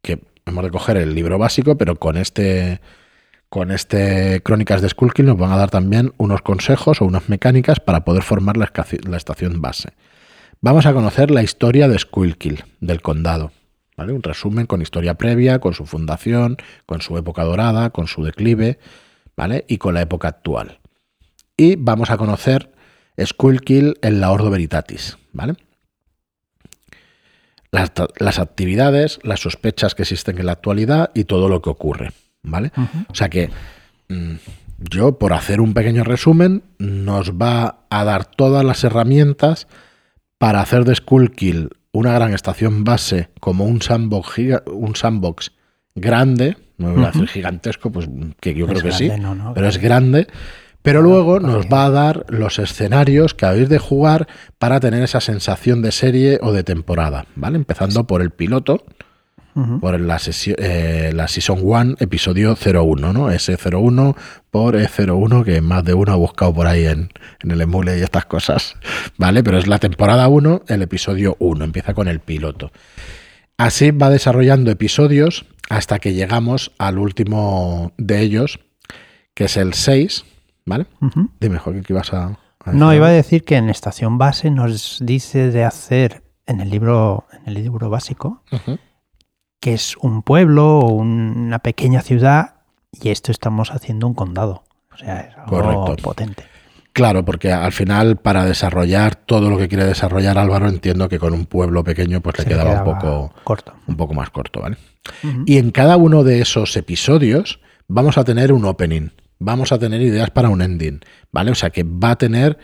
que 0.00 0.20
hemos 0.46 0.62
de 0.64 0.70
coger 0.70 0.96
el 0.96 1.14
libro 1.14 1.38
básico, 1.38 1.76
pero 1.76 1.96
con 1.96 2.16
este 2.16 2.80
con 3.48 3.70
este 3.70 4.42
Crónicas 4.42 4.82
de 4.82 4.88
Skullkill 4.88 5.26
nos 5.26 5.38
van 5.38 5.52
a 5.52 5.56
dar 5.56 5.70
también 5.70 6.12
unos 6.16 6.42
consejos 6.42 7.00
o 7.00 7.04
unas 7.04 7.28
mecánicas 7.28 7.78
para 7.78 8.04
poder 8.04 8.22
formar 8.22 8.56
la, 8.56 8.70
la 9.08 9.16
estación 9.16 9.60
base. 9.62 9.90
Vamos 10.60 10.86
a 10.86 10.92
conocer 10.92 11.30
la 11.30 11.42
historia 11.42 11.88
de 11.88 11.98
Skullkill, 11.98 12.64
del 12.80 13.00
condado. 13.00 13.52
¿vale? 13.96 14.12
Un 14.12 14.22
resumen 14.22 14.66
con 14.66 14.82
historia 14.82 15.14
previa, 15.14 15.60
con 15.60 15.72
su 15.74 15.86
fundación, 15.86 16.56
con 16.84 17.00
su 17.00 17.16
época 17.16 17.44
dorada, 17.44 17.90
con 17.90 18.08
su 18.08 18.24
declive, 18.24 18.78
¿vale? 19.36 19.64
Y 19.68 19.78
con 19.78 19.94
la 19.94 20.02
época 20.02 20.28
actual. 20.28 20.80
Y 21.56 21.76
vamos 21.76 22.10
a 22.10 22.16
conocer 22.16 22.72
Skullkill 23.22 23.98
en 24.02 24.20
la 24.20 24.30
Ordo 24.32 24.50
Veritatis, 24.50 25.18
¿vale? 25.32 25.54
Las, 27.70 27.92
las 28.18 28.38
actividades, 28.38 29.18
las 29.22 29.40
sospechas 29.40 29.94
que 29.94 30.02
existen 30.02 30.38
en 30.38 30.46
la 30.46 30.52
actualidad 30.52 31.10
y 31.14 31.24
todo 31.24 31.48
lo 31.48 31.60
que 31.62 31.70
ocurre, 31.70 32.12
¿vale? 32.42 32.72
O 33.08 33.14
sea 33.14 33.28
que 33.28 33.50
mm, 34.08 34.34
yo, 34.78 35.18
por 35.18 35.32
hacer 35.32 35.60
un 35.60 35.74
pequeño 35.74 36.04
resumen, 36.04 36.62
nos 36.78 37.32
va 37.32 37.86
a 37.90 38.04
dar 38.04 38.24
todas 38.26 38.64
las 38.64 38.84
herramientas 38.84 39.66
para 40.38 40.60
hacer 40.60 40.84
de 40.84 40.94
Skullkill 40.94 41.70
una 41.92 42.12
gran 42.12 42.34
estación 42.34 42.84
base 42.84 43.30
como 43.40 43.64
un 43.64 43.80
sandbox, 43.80 44.62
un 44.66 44.96
sandbox 44.96 45.52
grande, 45.94 46.56
no 46.76 46.92
voy 46.92 47.04
a 47.04 47.06
decir 47.06 47.28
gigantesco, 47.28 47.90
pues 47.92 48.08
que 48.40 48.52
yo 48.54 48.66
Es 48.66 48.72
creo 48.72 48.82
que 48.82 48.92
sí, 48.92 49.06
grande, 49.06 49.22
no, 49.22 49.34
no, 49.34 49.54
pero 49.54 49.68
es 49.68 49.78
grande. 49.78 50.26
Pero 50.84 51.00
luego 51.00 51.40
nos 51.40 51.64
va 51.64 51.86
a 51.86 51.90
dar 51.90 52.26
los 52.28 52.58
escenarios 52.58 53.32
que 53.32 53.46
habéis 53.46 53.70
de 53.70 53.78
jugar 53.78 54.28
para 54.58 54.80
tener 54.80 55.02
esa 55.02 55.22
sensación 55.22 55.80
de 55.80 55.92
serie 55.92 56.38
o 56.42 56.52
de 56.52 56.62
temporada, 56.62 57.24
¿vale? 57.36 57.56
Empezando 57.56 58.06
por 58.06 58.20
el 58.20 58.32
piloto, 58.32 58.84
por 59.80 59.98
la, 59.98 60.20
eh, 60.58 61.12
la 61.14 61.26
Season 61.26 61.58
1, 61.62 61.94
episodio 62.00 62.54
01, 62.54 63.14
¿no? 63.14 63.30
Ese 63.30 63.56
01 63.56 64.14
por 64.50 64.76
E01, 64.76 65.42
que 65.42 65.62
más 65.62 65.84
de 65.84 65.94
uno 65.94 66.12
ha 66.12 66.16
buscado 66.16 66.52
por 66.52 66.66
ahí 66.66 66.84
en, 66.84 67.08
en 67.42 67.50
el 67.50 67.62
emule 67.62 67.98
y 67.98 68.02
estas 68.02 68.26
cosas, 68.26 68.76
¿vale? 69.16 69.42
Pero 69.42 69.56
es 69.56 69.66
la 69.66 69.78
temporada 69.78 70.28
1, 70.28 70.64
el 70.68 70.82
episodio 70.82 71.34
1, 71.38 71.64
empieza 71.64 71.94
con 71.94 72.08
el 72.08 72.20
piloto. 72.20 72.72
Así 73.56 73.90
va 73.90 74.10
desarrollando 74.10 74.70
episodios 74.70 75.46
hasta 75.70 75.98
que 75.98 76.12
llegamos 76.12 76.72
al 76.76 76.98
último 76.98 77.94
de 77.96 78.20
ellos, 78.20 78.60
que 79.32 79.44
es 79.44 79.56
el 79.56 79.72
6, 79.72 80.26
¿vale? 80.66 80.86
Dime, 81.40 81.58
Joaquín, 81.58 81.82
que 81.82 81.92
ibas 81.92 82.12
a... 82.12 82.36
a 82.64 82.72
No, 82.72 82.94
iba 82.94 83.08
a 83.08 83.10
decir 83.10 83.44
que 83.44 83.56
en 83.56 83.70
estación 83.70 84.18
base 84.18 84.50
nos 84.50 84.98
dice 85.02 85.50
de 85.50 85.64
hacer 85.64 86.22
en 86.46 86.60
el 86.60 86.70
libro, 86.70 87.26
en 87.32 87.48
el 87.48 87.54
libro 87.54 87.90
básico, 87.90 88.42
que 89.60 89.74
es 89.74 89.96
un 89.98 90.22
pueblo 90.22 90.78
o 90.78 90.92
una 90.92 91.58
pequeña 91.60 92.02
ciudad 92.02 92.56
y 92.92 93.08
esto 93.10 93.32
estamos 93.32 93.70
haciendo 93.70 94.06
un 94.06 94.14
condado. 94.14 94.64
O 94.92 94.96
sea, 94.96 95.20
es 95.20 95.36
algo 95.36 95.50
Correcto. 95.50 96.02
potente. 96.02 96.44
Claro, 96.92 97.24
porque 97.24 97.52
al 97.52 97.72
final 97.72 98.18
para 98.18 98.44
desarrollar 98.44 99.16
todo 99.16 99.50
lo 99.50 99.58
que 99.58 99.66
quiere 99.66 99.84
desarrollar 99.84 100.38
Álvaro 100.38 100.68
entiendo 100.68 101.08
que 101.08 101.18
con 101.18 101.32
un 101.32 101.44
pueblo 101.46 101.82
pequeño 101.82 102.20
pues 102.20 102.38
le 102.38 102.44
quedaba, 102.44 102.70
quedaba 102.70 102.88
un 102.88 102.94
poco 103.00 103.34
corto. 103.42 103.72
un 103.88 103.96
poco 103.96 104.14
más 104.14 104.30
corto, 104.30 104.60
¿vale? 104.60 104.76
Y 105.44 105.58
en 105.58 105.72
cada 105.72 105.96
uno 105.96 106.22
de 106.22 106.40
esos 106.40 106.76
episodios 106.76 107.58
vamos 107.88 108.16
a 108.16 108.22
tener 108.22 108.52
un 108.52 108.64
opening, 108.64 109.08
vamos 109.38 109.72
a 109.72 109.78
tener 109.78 110.00
ideas 110.02 110.30
para 110.30 110.48
un 110.48 110.62
ending, 110.62 111.00
¿vale? 111.32 111.50
O 111.50 111.54
sea 111.54 111.70
que 111.70 111.82
va 111.84 112.12
a 112.12 112.16
tener 112.18 112.58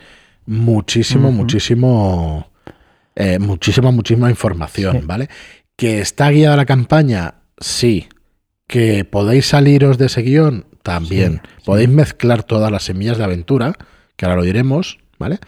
muchísimo, 0.45 1.31
muchísimo, 1.31 2.51
eh, 3.15 3.39
muchísima, 3.39 3.91
muchísima 3.91 4.29
información, 4.29 4.99
Sí. 4.99 5.03
¿vale? 5.05 5.29
Que 5.75 5.99
está 6.01 6.29
guiada 6.29 6.55
la 6.57 6.65
campaña, 6.65 7.35
sí. 7.59 8.07
Que 8.67 9.03
podéis 9.05 9.47
saliros 9.47 9.97
de 9.97 10.05
ese 10.07 10.21
guion, 10.21 10.65
también. 10.83 11.41
Sí, 11.43 11.49
sí. 11.57 11.61
Podéis 11.65 11.89
mezclar 11.89 12.43
todas 12.43 12.71
las 12.71 12.83
semillas 12.83 13.17
de 13.17 13.23
aventura, 13.23 13.73
que 14.15 14.25
ahora 14.25 14.37
lo 14.37 14.43
diremos, 14.43 14.97
¿vale? 15.19 15.39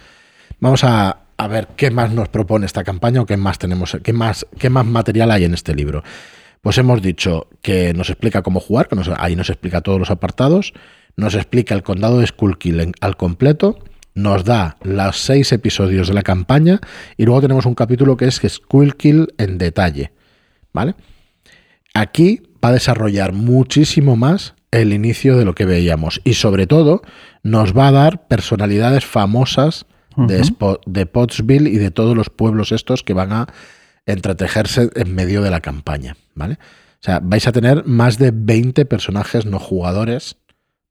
Vamos 0.59 0.83
a, 0.83 1.19
a 1.37 1.47
ver 1.47 1.67
qué 1.75 1.89
más 1.89 2.11
nos 2.13 2.29
propone 2.29 2.65
esta 2.65 2.83
campaña 2.83 3.21
o 3.21 3.25
qué 3.25 3.37
más 3.37 3.57
tenemos, 3.59 3.97
qué 4.03 4.13
más, 4.13 4.45
qué 4.59 4.69
más 4.69 4.85
material 4.85 5.31
hay 5.31 5.45
en 5.45 5.53
este 5.53 5.73
libro. 5.73 6.03
Pues 6.61 6.77
hemos 6.77 7.01
dicho 7.01 7.47
que 7.61 7.93
nos 7.93 8.09
explica 8.09 8.41
cómo 8.41 8.59
jugar, 8.59 8.87
que 8.87 8.95
nos- 8.95 9.09
ahí 9.17 9.35
nos 9.35 9.49
explica 9.49 9.81
todos 9.81 9.99
los 9.99 10.11
apartados, 10.11 10.73
nos 11.15 11.35
explica 11.35 11.75
el 11.75 11.83
condado 11.83 12.19
de 12.19 12.27
Skullkill 12.27 12.93
al 12.99 13.17
completo, 13.17 13.79
nos 14.15 14.43
da 14.43 14.77
los 14.83 15.19
seis 15.19 15.51
episodios 15.51 16.07
de 16.07 16.13
la 16.13 16.21
campaña 16.21 16.79
y 17.17 17.25
luego 17.25 17.41
tenemos 17.41 17.65
un 17.65 17.75
capítulo 17.75 18.17
que 18.17 18.25
es 18.25 18.41
Skullkill 18.47 19.33
en 19.37 19.57
detalle, 19.57 20.11
¿vale? 20.71 20.95
Aquí 21.93 22.41
va 22.63 22.69
a 22.69 22.73
desarrollar 22.73 23.33
muchísimo 23.33 24.15
más 24.15 24.55
el 24.71 24.93
inicio 24.93 25.37
de 25.37 25.45
lo 25.45 25.53
que 25.53 25.65
veíamos 25.65 26.21
y 26.23 26.33
sobre 26.33 26.67
todo 26.67 27.01
nos 27.43 27.77
va 27.77 27.87
a 27.87 27.91
dar 27.91 28.27
personalidades 28.27 29.05
famosas 29.05 29.85
de, 30.15 30.43
de 30.85 31.05
Pottsville 31.05 31.69
y 31.69 31.77
de 31.77 31.91
todos 31.91 32.15
los 32.15 32.29
pueblos 32.29 32.71
estos 32.71 33.03
que 33.03 33.13
van 33.13 33.31
a 33.31 33.47
entretejerse 34.05 34.89
en 34.95 35.15
medio 35.15 35.41
de 35.41 35.51
la 35.51 35.61
campaña, 35.61 36.17
¿vale? 36.35 36.55
O 36.55 37.05
sea, 37.05 37.19
vais 37.21 37.47
a 37.47 37.51
tener 37.51 37.85
más 37.85 38.17
de 38.17 38.31
20 38.33 38.85
personajes 38.85 39.45
no 39.45 39.59
jugadores, 39.59 40.37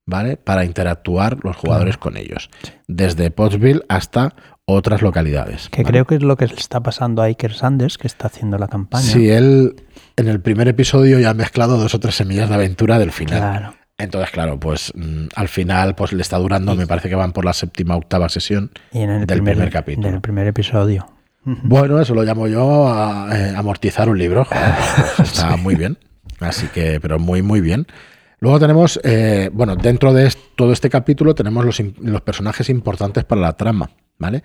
¿vale? 0.05 0.37
Para 0.37 0.65
interactuar 0.65 1.37
los 1.43 1.55
jugadores 1.55 1.97
con 1.97 2.17
ellos. 2.17 2.49
Desde 2.87 3.31
Pottsville 3.31 3.83
hasta 3.89 4.35
otras 4.65 5.01
localidades. 5.01 5.69
Que 5.69 5.83
¿vale? 5.83 5.91
creo 5.91 6.05
que 6.05 6.15
es 6.15 6.23
lo 6.23 6.37
que 6.37 6.47
le 6.47 6.55
está 6.55 6.81
pasando 6.81 7.21
a 7.21 7.25
Iker 7.25 7.53
Sanders, 7.53 7.97
que 7.97 8.07
está 8.07 8.27
haciendo 8.27 8.57
la 8.57 8.67
campaña. 8.67 9.03
Sí, 9.03 9.29
él 9.29 9.75
en 10.15 10.27
el 10.27 10.39
primer 10.39 10.67
episodio 10.67 11.19
ya 11.19 11.31
ha 11.31 11.33
mezclado 11.33 11.77
dos 11.77 11.93
o 11.93 11.99
tres 11.99 12.15
semillas 12.15 12.49
de 12.49 12.55
aventura 12.55 12.99
del 12.99 13.11
final. 13.11 13.39
Claro. 13.39 13.73
Entonces, 13.97 14.31
claro, 14.31 14.59
pues 14.59 14.91
mm, 14.95 15.27
al 15.35 15.47
final 15.47 15.95
pues 15.95 16.13
le 16.13 16.21
está 16.21 16.37
durando, 16.37 16.75
me 16.75 16.87
parece 16.87 17.09
que 17.09 17.15
van 17.15 17.31
por 17.31 17.45
la 17.45 17.53
séptima 17.53 17.95
octava 17.95 18.27
sesión 18.27 18.71
del 18.91 19.25
primer, 19.25 19.69
capítulo. 19.69 20.07
En 20.07 20.15
el 20.15 20.21
primer 20.21 20.47
episodio. 20.47 21.07
Bueno, 21.45 21.99
eso 21.99 22.15
lo 22.15 22.23
llamo 22.23 22.47
yo 22.47 22.87
a, 22.87 23.27
eh, 23.37 23.53
amortizar 23.55 24.09
un 24.09 24.17
libro. 24.17 24.47
Pues 25.17 25.33
está 25.33 25.57
muy 25.57 25.75
bien. 25.75 25.97
Así 26.39 26.67
que, 26.67 26.99
pero 26.99 27.19
muy, 27.19 27.41
muy 27.41 27.61
bien. 27.61 27.85
Luego 28.43 28.59
tenemos, 28.59 28.99
eh, 29.05 29.49
bueno, 29.53 29.77
dentro 29.77 30.11
de 30.11 30.29
todo 30.57 30.73
este 30.73 30.89
capítulo 30.89 31.33
tenemos 31.33 31.63
los, 31.63 31.81
los, 32.01 32.21
personajes 32.23 32.69
importantes 32.69 33.23
para 33.23 33.39
la 33.39 33.53
trama, 33.53 33.91
¿vale? 34.17 34.43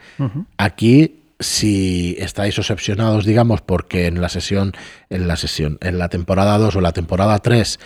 Aquí, 0.56 1.24
si 1.40 2.14
estáis 2.20 2.56
obsesionados, 2.60 3.24
digamos, 3.24 3.60
porque 3.60 4.06
en 4.06 4.20
la 4.20 4.28
sesión, 4.28 4.72
en 5.10 5.26
la 5.26 5.34
sesión, 5.34 5.78
en 5.80 5.98
la 5.98 6.08
temporada 6.10 6.58
2 6.58 6.76
o 6.76 6.80
la 6.80 6.92
temporada 6.92 7.40
3 7.40 7.80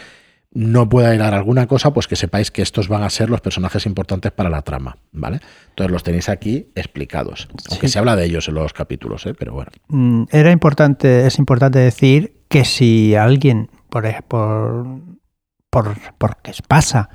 no 0.52 0.86
pueda 0.86 1.12
a 1.12 1.34
alguna 1.34 1.66
cosa, 1.66 1.94
pues 1.94 2.06
que 2.06 2.16
sepáis 2.16 2.50
que 2.50 2.60
estos 2.60 2.88
van 2.88 3.04
a 3.04 3.08
ser 3.08 3.30
los 3.30 3.40
personajes 3.40 3.86
importantes 3.86 4.32
para 4.32 4.50
la 4.50 4.60
trama, 4.60 4.98
¿vale? 5.12 5.40
Entonces 5.70 5.92
los 5.92 6.02
tenéis 6.02 6.28
aquí 6.28 6.68
explicados, 6.74 7.48
aunque 7.70 7.88
se 7.88 7.98
habla 7.98 8.16
de 8.16 8.26
ellos 8.26 8.46
en 8.48 8.56
los 8.56 8.74
capítulos, 8.74 9.24
¿eh? 9.24 9.32
pero 9.32 9.54
bueno. 9.54 9.70
Mm, 9.88 10.24
era 10.30 10.50
importante, 10.50 11.26
es 11.26 11.38
importante 11.38 11.78
decir 11.78 12.34
que 12.48 12.66
si 12.66 13.14
alguien, 13.14 13.70
por, 13.88 14.04
por, 14.24 14.86
por 15.72 15.96
porque 16.18 16.52
pasa, 16.68 17.08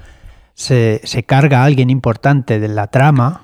se, 0.55 0.99
se, 1.03 1.21
carga 1.21 1.61
a 1.61 1.65
alguien 1.65 1.91
importante 1.91 2.59
de 2.59 2.67
la 2.67 2.87
trama, 2.87 3.43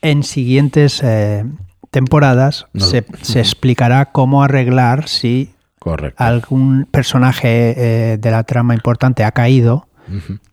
en 0.00 0.22
siguientes 0.22 1.02
eh, 1.02 1.44
temporadas 1.90 2.66
se, 2.74 3.04
se 3.20 3.40
explicará 3.40 4.06
cómo 4.06 4.42
arreglar 4.42 5.06
si 5.06 5.54
Correcto. 5.78 6.24
algún 6.24 6.86
personaje 6.90 7.74
eh, 7.76 8.16
de 8.16 8.30
la 8.30 8.44
trama 8.44 8.72
importante 8.74 9.22
ha 9.22 9.32
caído, 9.32 9.86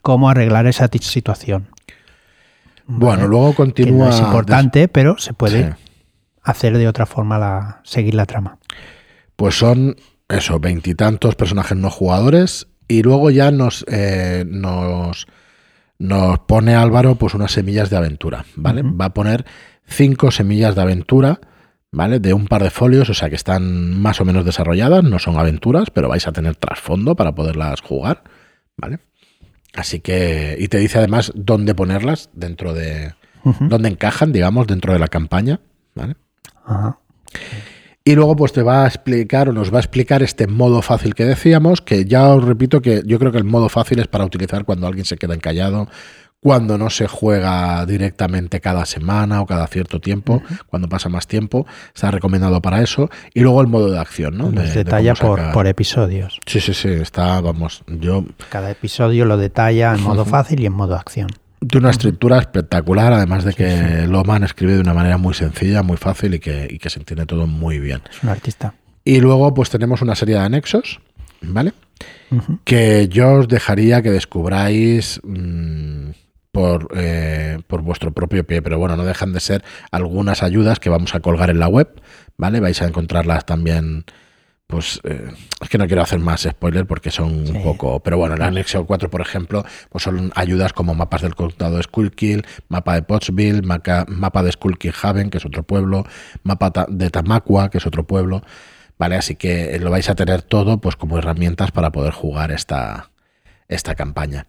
cómo 0.02 0.30
arreglar 0.30 0.68
esa 0.68 0.90
situación. 1.00 1.70
Bueno, 2.86 3.28
luego 3.30 3.56
continúa. 3.56 4.10
es 4.10 4.20
importante, 4.20 4.90
pero 4.90 5.18
se 5.20 5.34
puede 5.34 5.76
hacer 6.44 6.78
de 6.78 6.88
otra 6.90 7.06
forma 7.06 7.40
la, 7.40 7.80
seguir 7.84 8.16
la 8.16 8.26
trama. 8.26 8.58
Pues 9.38 9.56
son 9.56 9.96
eso, 10.28 10.60
veintitantos 10.60 11.36
personajes 11.36 11.78
no 11.78 11.90
jugadores. 11.90 12.68
Y 12.92 13.04
luego 13.04 13.30
ya 13.30 13.52
nos, 13.52 13.86
eh, 13.88 14.46
nos, 14.48 15.28
nos 16.00 16.40
pone 16.40 16.76
Álvaro 16.76 17.16
pues 17.16 17.34
unas 17.34 17.52
semillas 17.52 17.90
de 17.90 17.98
aventura. 17.98 18.46
¿Vale? 18.56 18.84
Va 18.84 19.06
a 19.06 19.14
poner 19.14 19.46
cinco 19.86 20.32
semillas 20.32 20.76
de 20.76 20.82
aventura 20.82 21.40
¿vale? 21.92 22.20
De 22.20 22.34
un 22.34 22.48
par 22.48 22.64
de 22.64 22.70
folios, 22.70 23.10
o 23.10 23.14
sea 23.14 23.30
que 23.30 23.36
están 23.36 24.00
más 24.00 24.22
o 24.22 24.26
menos 24.26 24.46
desarrolladas, 24.46 25.04
no 25.04 25.20
son 25.20 25.38
aventuras, 25.38 25.90
pero 25.92 26.10
vais 26.10 26.28
a 26.28 26.32
tener 26.32 26.56
trasfondo 26.56 27.16
para 27.16 27.36
poderlas 27.36 27.82
jugar, 27.82 28.24
¿vale? 28.78 29.00
Así 29.74 30.00
que, 30.00 30.58
y 30.60 30.68
te 30.68 30.78
dice 30.78 30.98
además 30.98 31.32
dónde 31.36 31.76
ponerlas 31.76 32.30
dentro 32.34 32.74
de, 32.74 33.14
dónde 33.44 33.90
encajan, 33.90 34.32
digamos, 34.32 34.68
dentro 34.68 34.94
de 34.94 35.00
la 35.00 35.08
campaña, 35.08 35.60
¿vale? 35.96 36.16
Y 38.04 38.16
luego 38.16 38.36
pues 38.36 38.52
te 38.52 38.64
va 38.64 38.84
a 38.84 38.88
explicar 38.88 39.50
o 39.50 39.54
nos 39.54 39.72
va 39.72 39.78
a 39.78 39.82
explicar 39.82 40.24
este 40.24 40.48
modo 40.48 40.82
fácil 40.82 41.14
que 41.14 41.26
decíamos, 41.26 41.82
que 41.82 42.06
ya 42.06 42.30
os 42.30 42.44
repito 42.44 42.82
que 42.82 43.04
yo 43.06 43.20
creo 43.20 43.32
que 43.32 43.38
el 43.38 43.44
modo 43.44 43.70
fácil 43.70 44.00
es 44.00 44.08
para 44.08 44.26
utilizar 44.26 44.66
cuando 44.66 44.88
alguien 44.88 45.06
se 45.06 45.18
queda 45.18 45.36
encallado 45.36 45.88
cuando 46.42 46.78
no 46.78 46.90
se 46.90 47.08
juega 47.08 47.86
directamente 47.86 48.60
cada 48.60 48.86
semana 48.86 49.42
o 49.42 49.46
cada 49.46 49.68
cierto 49.68 50.00
tiempo, 50.00 50.42
cuando 50.68 50.90
pasa 50.90 51.08
más 51.08 51.28
tiempo, 51.28 51.68
está 51.94 52.10
recomendado 52.10 52.62
para 52.62 52.82
eso. 52.82 53.10
Y 53.34 53.42
luego 53.42 53.62
el 53.62 53.68
modo 53.68 53.92
de 53.92 54.00
acción, 54.00 54.38
¿no? 54.38 54.50
Detalla 54.50 55.14
por, 55.14 55.68
episodios. 55.68 56.40
Sí, 56.48 56.60
sí, 56.60 56.74
sí, 56.74 56.90
está, 56.90 57.40
vamos, 57.42 57.84
yo... 57.88 58.26
Cada 58.50 58.72
episodio 58.72 59.26
lo 59.26 59.38
detalla 59.38 59.94
en 59.94 60.02
modo 60.02 60.26
fácil 60.26 60.62
y 60.62 60.66
en 60.66 60.74
modo 60.74 60.96
acción. 60.96 61.28
De 61.62 61.78
una 61.78 61.92
estructura 61.92 62.40
espectacular, 62.40 63.14
además 63.14 63.44
de 63.44 63.54
que 63.54 64.08
Loman 64.08 64.44
escribe 64.44 64.74
de 64.74 64.82
una 64.82 64.94
manera 64.94 65.18
muy 65.18 65.34
sencilla, 65.34 65.84
muy 65.84 65.98
fácil 65.98 66.34
y 66.34 66.40
que, 66.40 66.68
y 66.70 66.80
que 66.80 66.90
se 66.90 67.00
entiende 67.00 67.26
todo 67.26 67.48
muy 67.48 67.80
bien. 67.80 68.02
Es 68.10 68.24
un 68.24 68.30
artista. 68.30 68.74
Y 69.06 69.20
luego 69.20 69.54
pues 69.54 69.70
tenemos 69.70 70.02
una 70.02 70.16
serie 70.16 70.36
de 70.36 70.42
anexos, 70.42 71.00
¿vale? 71.42 71.74
Que 72.64 73.08
yo 73.10 73.34
os 73.34 73.48
dejaría 73.48 74.02
que 74.02 74.12
descubráis... 74.12 75.22
Mm, 75.24 76.12
por, 76.52 76.90
eh, 76.96 77.60
por 77.68 77.82
vuestro 77.82 78.12
propio 78.12 78.46
pie, 78.46 78.62
pero 78.62 78.78
bueno, 78.78 78.96
no 78.96 79.06
dejan 79.06 79.34
de 79.34 79.40
ser 79.40 79.64
algunas 79.92 80.44
ayudas 80.44 80.80
que 80.80 80.90
vamos 80.90 81.16
a 81.16 81.22
colgar 81.22 81.50
en 81.50 81.60
la 81.60 81.68
web, 81.68 82.02
¿vale? 82.38 82.60
Vais 82.60 82.82
a 82.82 82.88
encontrarlas 82.88 83.46
también, 83.46 84.06
pues 84.72 85.00
eh, 85.04 85.32
es 85.62 85.70
que 85.70 85.78
no 85.78 85.86
quiero 85.86 86.02
hacer 86.02 86.18
más 86.18 86.42
spoiler 86.42 86.88
porque 86.88 87.12
son 87.12 87.48
un 87.48 87.62
poco, 87.62 88.00
pero 88.00 88.18
bueno, 88.18 88.34
el 88.34 88.42
anexo 88.42 88.86
4, 88.88 89.12
por 89.12 89.22
ejemplo, 89.22 89.64
pues 89.90 90.04
son 90.04 90.32
ayudas 90.34 90.74
como 90.74 90.96
mapas 90.96 91.22
del 91.22 91.36
condado 91.36 91.78
de 91.78 91.84
Skullkill, 91.84 92.44
mapa 92.70 92.96
de 92.96 93.04
Pottsville, 93.04 93.62
mapa 93.62 94.44
de 94.44 94.52
Skullkill 94.52 94.94
Haven, 95.00 95.30
que 95.30 95.38
es 95.38 95.46
otro 95.46 95.62
pueblo, 95.62 96.06
mapa 96.42 96.72
de 96.90 97.10
Tamaqua, 97.12 97.70
que 97.70 97.78
es 97.78 97.86
otro 97.86 98.08
pueblo, 98.08 98.42
¿vale? 98.98 99.18
Así 99.18 99.36
que 99.36 99.78
lo 99.80 99.92
vais 99.92 100.10
a 100.10 100.16
tener 100.16 100.42
todo 100.42 100.80
pues 100.80 100.96
como 100.96 101.20
herramientas 101.20 101.72
para 101.72 101.92
poder 101.92 102.14
jugar 102.14 102.52
esta, 102.52 103.12
esta 103.68 103.94
campaña. 103.94 104.48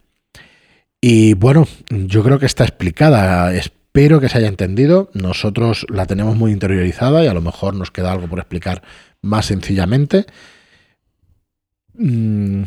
Y 1.00 1.34
bueno, 1.34 1.66
yo 1.90 2.22
creo 2.22 2.38
que 2.38 2.46
está 2.46 2.62
explicada. 2.62 3.52
Espero 3.52 4.20
que 4.20 4.28
se 4.28 4.38
haya 4.38 4.46
entendido. 4.46 5.10
Nosotros 5.14 5.84
la 5.90 6.06
tenemos 6.06 6.36
muy 6.36 6.52
interiorizada 6.52 7.24
y 7.24 7.26
a 7.26 7.34
lo 7.34 7.40
mejor 7.40 7.74
nos 7.74 7.90
queda 7.90 8.12
algo 8.12 8.28
por 8.28 8.38
explicar 8.38 8.82
más 9.22 9.46
sencillamente. 9.46 10.26
Mm, 11.94 12.62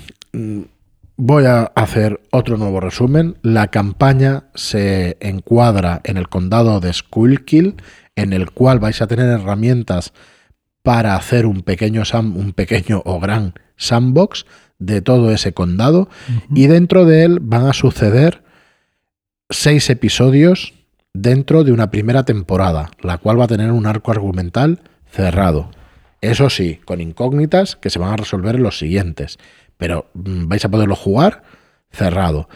voy 1.17 1.45
a 1.45 1.63
hacer 1.75 2.21
otro 2.31 2.57
nuevo 2.57 2.79
resumen. 2.79 3.37
La 3.41 3.67
campaña 3.67 4.45
se 4.55 5.17
encuadra 5.19 6.01
en 6.03 6.17
el 6.17 6.29
condado 6.29 6.79
de 6.79 6.91
Schuylkill, 6.93 7.75
en 8.15 8.33
el 8.33 8.51
cual 8.51 8.79
vais 8.79 9.01
a 9.01 9.07
tener 9.07 9.27
herramientas 9.27 10.13
para 10.81 11.15
hacer 11.15 11.45
un 11.45 11.63
pequeño, 11.63 12.03
un 12.13 12.53
pequeño 12.53 13.01
o 13.05 13.19
gran 13.19 13.53
sandbox 13.75 14.45
de 14.77 15.01
todo 15.01 15.31
ese 15.31 15.53
condado 15.53 16.09
y 16.53 16.67
dentro 16.67 17.05
de 17.05 17.23
él 17.23 17.39
van 17.41 17.65
a 17.65 17.73
suceder 17.73 18.43
seis 19.49 19.89
episodios 19.89 20.73
dentro 21.13 21.63
de 21.63 21.71
una 21.71 21.91
primera 21.91 22.23
temporada, 22.23 22.91
la 23.01 23.17
cual 23.17 23.39
va 23.39 23.45
a 23.45 23.49
tener 23.49 23.71
un 23.71 23.85
arco 23.85 24.11
argumental 24.11 24.81
cerrado. 25.09 25.71
Eso 26.31 26.49
sí, 26.49 26.79
con 26.85 27.01
incógnitas 27.01 27.75
que 27.75 27.89
se 27.89 27.99
van 27.99 28.11
a 28.11 28.17
resolver 28.17 28.55
en 28.55 28.63
los 28.63 28.79
siguientes, 28.79 29.37
pero 29.77 30.09
mm, 30.13 30.47
vais 30.47 30.65
a 30.65 30.69
poderlo 30.69 30.95
jugar 30.95 31.43
cerrado. 31.91 32.49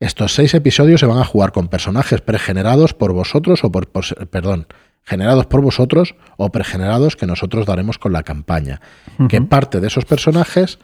Estos 0.00 0.34
seis 0.34 0.54
episodios 0.54 1.00
se 1.00 1.06
van 1.06 1.18
a 1.18 1.24
jugar 1.24 1.52
con 1.52 1.68
personajes 1.68 2.20
pregenerados 2.20 2.92
por 2.94 3.12
vosotros 3.12 3.62
o 3.62 3.70
por, 3.70 3.86
perdón, 4.28 4.66
generados 5.04 5.46
por 5.46 5.60
vosotros 5.60 6.16
o 6.36 6.50
pregenerados 6.50 7.14
que 7.14 7.26
nosotros 7.26 7.66
daremos 7.66 7.98
con 7.98 8.12
la 8.12 8.24
campaña. 8.24 8.80
Que 9.28 9.40
parte 9.40 9.78
de 9.78 9.86
esos 9.86 10.04
personajes 10.04 10.80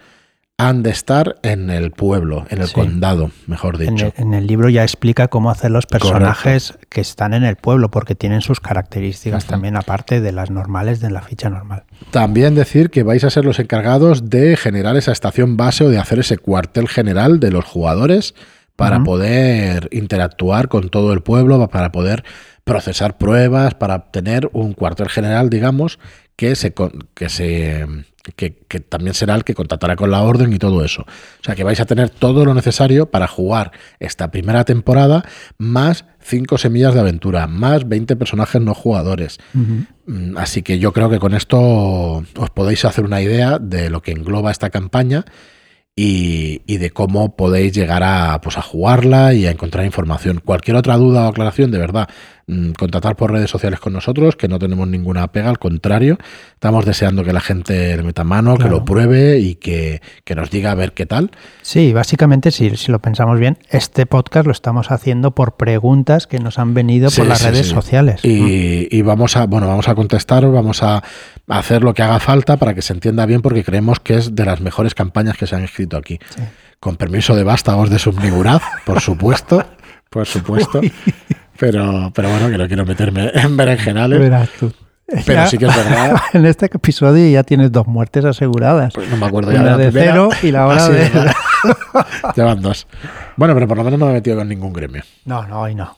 han 0.60 0.82
de 0.82 0.90
estar 0.90 1.36
en 1.44 1.70
el 1.70 1.92
pueblo, 1.92 2.44
en 2.50 2.60
el 2.60 2.72
condado, 2.72 3.30
mejor 3.46 3.78
dicho. 3.78 4.12
En 4.16 4.34
el, 4.34 4.48
libro 4.48 4.68
ya 4.68 4.82
explica 4.82 5.28
cómo 5.28 5.52
hacer 5.52 5.70
los 5.70 5.86
personajes 5.86 6.76
que 6.88 7.00
están 7.00 7.32
en 7.32 7.44
el 7.44 7.54
pueblo, 7.54 7.92
porque 7.92 8.16
tienen 8.16 8.40
sus 8.40 8.58
características 8.58 9.46
también, 9.46 9.76
aparte 9.76 10.20
de 10.20 10.32
las 10.32 10.50
normales 10.50 10.98
de 10.98 11.10
la 11.10 11.22
ficha 11.22 11.48
normal. 11.48 11.84
También 12.10 12.56
decir 12.56 12.90
que 12.90 13.04
vais 13.04 13.22
a 13.22 13.30
ser 13.30 13.44
los 13.44 13.60
encargados 13.60 14.30
de 14.30 14.56
generar 14.56 14.96
esa 14.96 15.12
estación 15.12 15.56
base 15.56 15.84
o 15.84 15.90
de 15.90 15.98
hacer 15.98 16.18
ese 16.18 16.38
cuartel 16.38 16.88
general 16.88 17.38
de 17.38 17.52
los 17.52 17.64
jugadores 17.64 18.34
para 18.74 19.04
poder 19.04 19.88
interactuar 19.92 20.68
con 20.68 20.88
todo 20.88 21.12
el 21.12 21.20
pueblo, 21.20 21.68
para 21.68 21.92
poder 21.92 22.24
procesar 22.64 23.16
pruebas, 23.16 23.74
para 23.74 24.10
tener 24.10 24.50
un 24.52 24.72
cuartel 24.72 25.08
general, 25.08 25.50
digamos, 25.50 26.00
que 26.34 26.56
se, 26.56 26.74
que 27.14 27.28
se 27.28 27.86
que, 28.34 28.50
también 28.80 29.14
será 29.14 29.34
el 29.34 29.44
que 29.44 29.54
contactará 29.54 29.96
con 29.96 30.10
la 30.10 30.22
orden 30.22 30.52
y 30.52 30.58
todo 30.58 30.84
eso. 30.84 31.02
O 31.02 31.44
sea 31.44 31.54
que 31.54 31.64
vais 31.64 31.80
a 31.80 31.86
tener 31.86 32.10
todo 32.10 32.44
lo 32.44 32.54
necesario 32.54 33.10
para 33.10 33.26
jugar 33.26 33.72
esta 34.00 34.30
primera 34.30 34.64
temporada, 34.64 35.24
más 35.58 36.04
5 36.20 36.58
semillas 36.58 36.94
de 36.94 37.00
aventura, 37.00 37.46
más 37.46 37.88
20 37.88 38.16
personajes 38.16 38.60
no 38.60 38.74
jugadores. 38.74 39.38
Mm, 40.06 40.36
así 40.36 40.62
que 40.62 40.78
yo 40.78 40.92
creo 40.92 41.10
que 41.10 41.18
con 41.18 41.34
esto 41.34 41.58
os 41.60 42.50
podéis 42.54 42.84
hacer 42.84 43.04
una 43.04 43.20
idea 43.22 43.58
de 43.58 43.90
lo 43.90 44.02
que 44.02 44.12
engloba 44.12 44.50
esta 44.50 44.70
campaña 44.70 45.24
y, 46.00 46.76
de 46.78 46.90
cómo 46.90 47.34
podéis 47.34 47.72
llegar 47.72 48.04
a, 48.04 48.40
pues, 48.40 48.56
a 48.56 48.62
jugarla 48.62 49.34
y 49.34 49.46
a 49.46 49.50
encontrar 49.50 49.84
información. 49.84 50.40
Cualquier 50.44 50.76
otra 50.76 50.96
duda 50.96 51.26
o 51.26 51.28
aclaración, 51.28 51.72
de 51.72 51.78
verdad, 51.78 52.08
contactar 52.76 53.16
por 53.16 53.30
redes 53.30 53.50
sociales 53.50 53.78
con 53.78 53.92
nosotros, 53.92 54.36
que 54.36 54.48
no 54.48 54.58
tenemos 54.58 54.88
ninguna 54.88 55.28
pega, 55.28 55.50
al 55.50 55.58
contrario, 55.58 56.18
estamos 56.54 56.86
deseando 56.86 57.22
que 57.22 57.32
la 57.32 57.40
gente 57.40 57.96
le 57.96 58.02
meta 58.02 58.24
mano, 58.24 58.56
que 58.56 58.68
lo 58.68 58.84
pruebe 58.84 59.38
y 59.38 59.56
que, 59.56 60.00
nos 60.34 60.50
diga 60.50 60.70
a 60.70 60.74
ver 60.74 60.92
qué 60.92 61.04
tal. 61.04 61.30
Sí, 61.62 61.92
básicamente, 61.92 62.50
si, 62.50 62.76
si 62.76 62.90
lo 62.90 63.00
pensamos 63.00 63.38
bien, 63.38 63.58
este 63.70 64.06
podcast 64.06 64.46
lo 64.46 64.52
estamos 64.52 64.90
haciendo 64.90 65.32
por 65.32 65.56
preguntas 65.56 66.26
que 66.26 66.38
nos 66.38 66.58
han 66.58 66.72
venido 66.72 67.10
por 67.10 67.26
las 67.26 67.42
redes 67.42 67.66
sociales. 67.66 68.24
Y, 68.24 68.88
y, 68.90 69.02
vamos 69.02 69.36
a, 69.36 69.46
bueno, 69.46 69.66
vamos 69.66 69.88
a 69.88 69.94
contestar, 69.94 70.50
vamos 70.50 70.82
a 70.82 71.02
hacer 71.48 71.82
lo 71.82 71.92
que 71.92 72.02
haga 72.02 72.18
falta 72.18 72.56
para 72.56 72.74
que 72.74 72.82
se 72.82 72.94
entienda 72.94 73.26
bien, 73.26 73.42
porque 73.42 73.62
creemos 73.62 74.00
que 74.00 74.16
es 74.16 74.34
de 74.34 74.44
las 74.46 74.60
mejores 74.60 74.94
campañas 74.94 75.36
que 75.36 75.46
se 75.46 75.54
han 75.54 75.64
escrito 75.64 75.96
aquí. 75.96 76.18
con 76.80 76.96
permiso 76.96 77.34
de 77.34 77.42
vástagos 77.42 77.90
de 77.90 77.98
Subniguraz, 77.98 78.62
por 78.86 79.00
supuesto, 79.00 79.66
por 80.08 80.26
supuesto. 80.26 80.80
Pero, 81.58 82.10
pero 82.14 82.28
bueno, 82.30 82.48
que 82.50 82.58
no 82.58 82.66
quiero 82.68 82.84
meterme 82.86 83.30
en 83.34 83.56
berenjenales. 83.56 84.18
Verás 84.20 84.48
tú. 84.58 84.72
Pero 85.06 85.24
Ya- 85.40 85.46
sí 85.46 85.56
que 85.58 85.64
es 85.66 85.74
verdad. 85.74 86.16
En 86.34 86.44
este 86.46 86.66
episodio 86.66 87.28
ya 87.30 87.42
tienes 87.42 87.72
dos 87.72 87.86
muertes 87.86 88.24
aseguradas. 88.24 88.92
Pues 88.94 89.08
no 89.08 89.16
me 89.16 89.26
acuerdo 89.26 89.52
ya 89.52 89.60
Una 89.62 89.70
de 89.72 89.76
la 89.78 89.84
de 89.84 89.90
primera. 89.92 90.12
cero 90.12 90.28
y 90.42 90.50
la 90.52 90.66
hora 90.66 90.88
de... 90.90 91.10
Llevan 92.36 92.60
dos. 92.60 92.86
Bueno, 93.36 93.54
pero 93.54 93.66
por 93.66 93.76
lo 93.78 93.84
menos 93.84 93.98
no 93.98 94.06
me 94.06 94.12
he 94.12 94.14
metido 94.16 94.36
con 94.36 94.48
ningún 94.48 94.72
gremio. 94.72 95.02
No, 95.24 95.46
no, 95.46 95.62
hoy 95.62 95.74
no. 95.74 95.96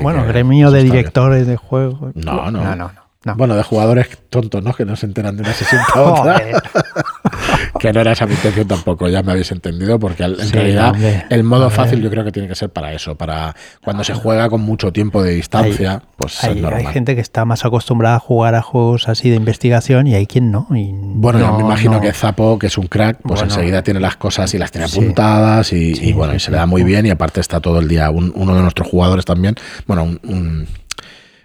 Bueno, 0.00 0.24
gremio 0.24 0.70
de 0.70 0.82
bien. 0.84 0.92
directores 0.92 1.46
de 1.46 1.56
juegos. 1.56 2.14
No, 2.14 2.50
no. 2.52 2.62
No, 2.62 2.76
no, 2.76 2.76
no. 2.76 2.92
no. 3.24 3.34
Bueno, 3.34 3.56
de 3.56 3.64
jugadores 3.64 4.06
tontos, 4.30 4.62
¿no? 4.62 4.72
Que 4.72 4.84
no 4.84 4.94
se 4.94 5.06
enteran 5.06 5.36
de 5.36 5.42
una 5.42 5.52
sesión 5.52 5.82
para 5.92 6.06
otra. 6.06 6.42
Que 7.82 7.92
no 7.92 8.00
era 8.00 8.12
esa 8.12 8.26
mi 8.26 8.34
intención 8.34 8.68
tampoco, 8.68 9.08
ya 9.08 9.22
me 9.24 9.32
habéis 9.32 9.50
entendido, 9.50 9.98
porque 9.98 10.22
en 10.22 10.36
Sí, 10.36 10.52
realidad 10.52 10.92
hombre. 10.92 11.24
el 11.30 11.42
modo 11.42 11.68
fácil 11.68 12.00
yo 12.00 12.08
creo 12.10 12.24
que 12.24 12.30
tiene 12.30 12.46
que 12.48 12.54
ser 12.54 12.70
para 12.70 12.92
eso, 12.92 13.16
para 13.16 13.56
cuando 13.84 14.04
se 14.04 14.14
juega 14.14 14.48
con 14.48 14.60
mucho 14.60 14.92
tiempo 14.92 15.20
de 15.22 15.32
distancia, 15.32 16.00
pues 16.16 16.38
es 16.38 16.44
Hay, 16.44 16.54
hay 16.56 16.60
normal. 16.62 16.92
gente 16.92 17.14
que 17.16 17.20
está 17.20 17.44
más 17.44 17.64
acostumbrada 17.64 18.16
a 18.16 18.18
jugar 18.20 18.54
a 18.54 18.62
juegos 18.62 19.08
así 19.08 19.30
de 19.30 19.36
investigación 19.36 20.06
y 20.06 20.14
hay 20.14 20.26
quien 20.26 20.52
no. 20.52 20.68
y 20.70 20.90
Bueno, 20.94 21.40
yo 21.40 21.52
me 21.56 21.62
imagino 21.64 21.94
no. 21.94 22.00
que 22.00 22.12
Zapo, 22.12 22.58
que 22.58 22.68
es 22.68 22.78
un 22.78 22.86
crack, 22.86 23.18
pues 23.22 23.40
Bueno. 23.40 23.52
enseguida 23.52 23.82
tiene 23.82 23.98
las 23.98 24.16
cosas 24.16 24.54
y 24.54 24.58
las 24.58 24.70
tiene 24.70 24.86
Sí. 24.86 25.00
apuntadas 25.00 25.72
y, 25.72 25.96
Sí, 25.96 26.10
y 26.10 26.12
bueno, 26.12 26.34
y 26.36 26.38
se 26.40 26.52
le 26.52 26.58
da 26.58 26.66
muy 26.66 26.84
bien 26.84 27.04
y 27.06 27.10
aparte 27.10 27.40
está 27.40 27.58
todo 27.60 27.80
el 27.80 27.88
día 27.88 28.10
un- 28.10 28.32
uno 28.36 28.54
de 28.54 28.62
nuestros 28.62 28.86
jugadores 28.88 29.24
también, 29.24 29.56
bueno, 29.88 30.04
un, 30.04 30.20
un, 30.22 30.66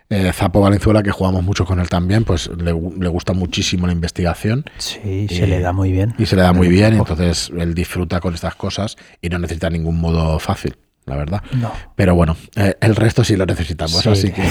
eh, 0.10 0.32
Zapo 0.34 0.62
Valenzuela 0.62 1.04
que 1.04 1.12
jugamos 1.12 1.44
mucho 1.44 1.66
con 1.66 1.80
él 1.80 1.90
también, 1.90 2.24
pues 2.24 2.50
le, 2.58 2.74
gu- 2.74 2.98
le 3.02 3.10
gusta 3.10 3.34
muchísimo 3.34 3.88
la 3.88 3.94
investigación 3.94 4.64
Sí, 4.78 5.28
se 5.30 5.48
le 5.48 5.60
da 5.60 5.74
muy 5.74 5.92
bien. 5.92 6.14
y 6.18 6.26
se 6.26 6.36
le 6.36 6.42
da 6.44 6.54
muy 6.54 6.68
bien 6.70 6.94
y 6.96 6.98
entonces 6.98 7.52
él 7.58 7.74
disfruta 7.74 8.20
con 8.20 8.34
estas 8.34 8.56
cosas 8.56 8.96
y 9.22 9.30
no 9.30 9.38
necesita 9.40 9.70
ningún 9.70 10.00
modo 10.00 10.40
fácil, 10.40 10.78
la 11.06 11.16
verdad. 11.18 11.42
No. 11.54 11.72
Pero 11.96 12.16
bueno, 12.16 12.38
eh, 12.56 12.76
el 12.82 12.96
resto 12.96 13.24
sí 13.24 13.36
lo 13.36 13.46
necesitamos, 13.46 14.00
Sí. 14.02 14.10
así 14.10 14.32
que 14.32 14.44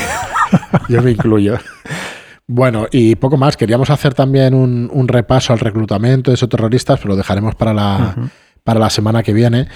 yo 0.88 1.02
me 1.02 1.12
incluyo. 1.12 1.58
Bueno, 2.48 2.86
y 2.92 3.16
poco 3.16 3.36
más. 3.36 3.56
Queríamos 3.56 3.90
hacer 3.90 4.14
también 4.14 4.54
un, 4.54 4.88
un 4.92 5.08
repaso 5.08 5.52
al 5.52 5.58
reclutamiento 5.58 6.30
de 6.30 6.36
esos 6.36 6.48
terroristas, 6.48 6.98
pero 7.00 7.10
lo 7.10 7.16
dejaremos 7.16 7.54
para 7.56 7.74
la. 7.74 8.14
Para 8.66 8.80
la 8.80 8.90
semana 8.90 9.22
que 9.22 9.32
viene. 9.32 9.68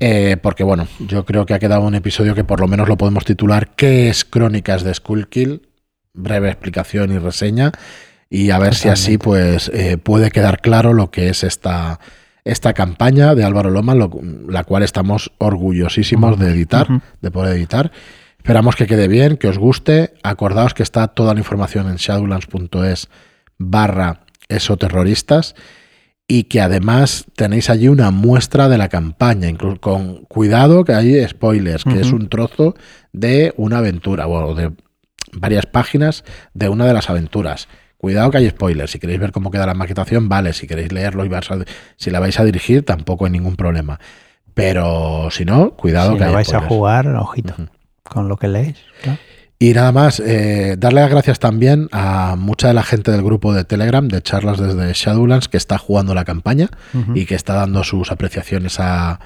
eh, 0.00 0.38
porque 0.42 0.64
bueno, 0.64 0.88
yo 0.98 1.26
creo 1.26 1.44
que 1.44 1.52
ha 1.52 1.58
quedado 1.58 1.82
un 1.82 1.94
episodio 1.94 2.34
que 2.34 2.42
por 2.42 2.58
lo 2.58 2.66
menos 2.68 2.88
lo 2.88 2.96
podemos 2.96 3.24
titular 3.26 3.68
¿Qué 3.76 4.08
es 4.08 4.24
Crónicas 4.24 4.82
de 4.82 4.94
Skullkill? 4.94 5.68
Breve 6.14 6.48
explicación 6.48 7.12
y 7.12 7.18
reseña. 7.18 7.70
Y 8.30 8.50
a 8.50 8.58
ver 8.58 8.74
si 8.74 8.88
así 8.88 9.18
pues 9.18 9.70
eh, 9.74 9.98
puede 9.98 10.30
quedar 10.30 10.60
claro 10.62 10.94
lo 10.94 11.10
que 11.10 11.28
es 11.28 11.44
esta, 11.44 12.00
esta 12.44 12.72
campaña 12.72 13.34
de 13.34 13.44
Álvaro 13.44 13.70
Loma, 13.70 13.94
lo- 13.94 14.10
la 14.48 14.64
cual 14.64 14.82
estamos 14.84 15.32
orgullosísimos 15.38 16.38
de 16.38 16.50
editar, 16.50 16.86
de 17.20 17.30
poder 17.30 17.56
editar. 17.56 17.92
Esperamos 18.38 18.76
que 18.76 18.86
quede 18.86 19.06
bien, 19.06 19.36
que 19.36 19.48
os 19.48 19.58
guste. 19.58 20.14
Acordaos 20.22 20.72
que 20.72 20.82
está 20.82 21.08
toda 21.08 21.34
la 21.34 21.40
información 21.40 21.88
en 21.90 21.96
shadowlands.es 21.96 23.08
barra 23.58 24.20
esoterroristas 24.48 25.54
y 26.32 26.44
que 26.44 26.60
además 26.60 27.24
tenéis 27.34 27.70
allí 27.70 27.88
una 27.88 28.12
muestra 28.12 28.68
de 28.68 28.78
la 28.78 28.88
campaña, 28.88 29.48
incluso 29.48 29.80
con 29.80 30.24
cuidado 30.26 30.84
que 30.84 30.94
hay 30.94 31.26
spoilers, 31.26 31.82
que 31.82 32.00
es 32.00 32.12
un 32.12 32.28
trozo 32.28 32.74
de 33.12 33.52
una 33.56 33.78
aventura 33.78 34.28
o 34.28 34.54
de 34.54 34.70
varias 35.32 35.66
páginas 35.66 36.22
de 36.54 36.68
una 36.68 36.86
de 36.86 36.94
las 36.94 37.10
aventuras. 37.10 37.66
Cuidado 37.96 38.30
que 38.30 38.38
hay 38.38 38.48
spoilers. 38.48 38.92
Si 38.92 39.00
queréis 39.00 39.18
ver 39.18 39.32
cómo 39.32 39.50
queda 39.50 39.66
la 39.66 39.74
maquetación, 39.74 40.28
vale. 40.28 40.52
Si 40.52 40.68
queréis 40.68 40.92
leerlo 40.92 41.24
y 41.24 41.28
vais 41.28 41.50
a- 41.50 41.64
si 41.96 42.10
la 42.10 42.20
vais 42.20 42.38
a 42.38 42.44
dirigir, 42.44 42.84
tampoco 42.84 43.24
hay 43.24 43.32
ningún 43.32 43.56
problema. 43.56 43.98
Pero 44.54 45.28
si 45.30 45.44
no, 45.44 45.72
cuidado 45.72 46.12
si 46.12 46.18
que 46.18 46.24
no 46.24 46.28
hay 46.28 46.34
vais 46.34 46.54
a 46.54 46.60
jugar, 46.68 47.06
ojito, 47.08 47.54
con 48.04 48.28
lo 48.28 48.36
que 48.36 48.46
leéis. 48.48 48.76
¿no? 49.04 49.16
Y 49.62 49.74
nada 49.74 49.92
más, 49.92 50.20
eh, 50.20 50.76
darle 50.78 51.02
las 51.02 51.10
gracias 51.10 51.38
también 51.38 51.90
a 51.92 52.34
mucha 52.38 52.68
de 52.68 52.74
la 52.74 52.82
gente 52.82 53.10
del 53.10 53.22
grupo 53.22 53.52
de 53.52 53.64
Telegram 53.64 54.08
de 54.08 54.22
charlas 54.22 54.58
desde 54.58 54.90
Shadowlands 54.94 55.48
que 55.48 55.58
está 55.58 55.76
jugando 55.76 56.14
la 56.14 56.24
campaña 56.24 56.70
y 57.14 57.26
que 57.26 57.34
está 57.34 57.52
dando 57.52 57.84
sus 57.84 58.10
apreciaciones 58.10 58.80
a, 58.80 59.20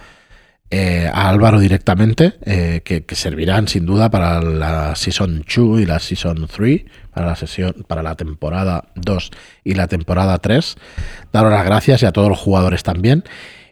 eh, 0.71 1.09
a 1.13 1.29
Álvaro 1.29 1.61
directamente, 1.61 2.35
eh, 2.47 2.81
que, 2.85 3.05
que 3.05 3.15
servirán 3.15 3.69
sin 3.69 3.87
duda 3.87 4.11
para 4.11 4.43
la 4.43 4.97
Season 4.97 5.45
2 5.47 5.81
y 5.81 5.87
la 5.87 6.01
Season 6.01 6.49
3, 6.53 6.83
para 7.13 7.29
la, 7.29 7.37
sesión, 7.37 7.85
para 7.87 8.03
la 8.03 8.17
temporada 8.17 8.89
2 8.97 9.31
y 9.63 9.75
la 9.75 9.87
temporada 9.87 10.39
3. 10.39 10.75
Daros 11.33 11.53
las 11.53 11.65
gracias 11.65 12.03
y 12.03 12.07
a 12.07 12.13
todos 12.13 12.29
los 12.29 12.41
jugadores 12.41 12.83
también. 12.83 13.23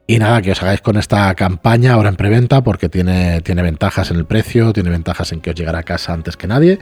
Y 0.07 0.19
nada, 0.19 0.43
que 0.43 0.53
os 0.53 0.62
hagáis 0.62 0.81
con 0.81 0.97
esta 0.97 1.33
campaña 1.35 1.95
ahora 1.95 2.09
en 2.09 2.17
preventa 2.17 2.62
porque 2.62 2.88
tiene, 2.88 3.41
tiene 3.41 3.62
ventajas 3.62 4.11
en 4.11 4.17
el 4.19 4.25
precio, 4.25 4.73
tiene 4.73 4.91
ventajas 4.91 5.33
en 5.33 5.41
que 5.41 5.51
os 5.51 5.57
llegará 5.57 5.79
a 5.79 5.83
casa 5.85 6.12
antes 6.12 6.37
que 6.37 6.47
nadie. 6.49 6.81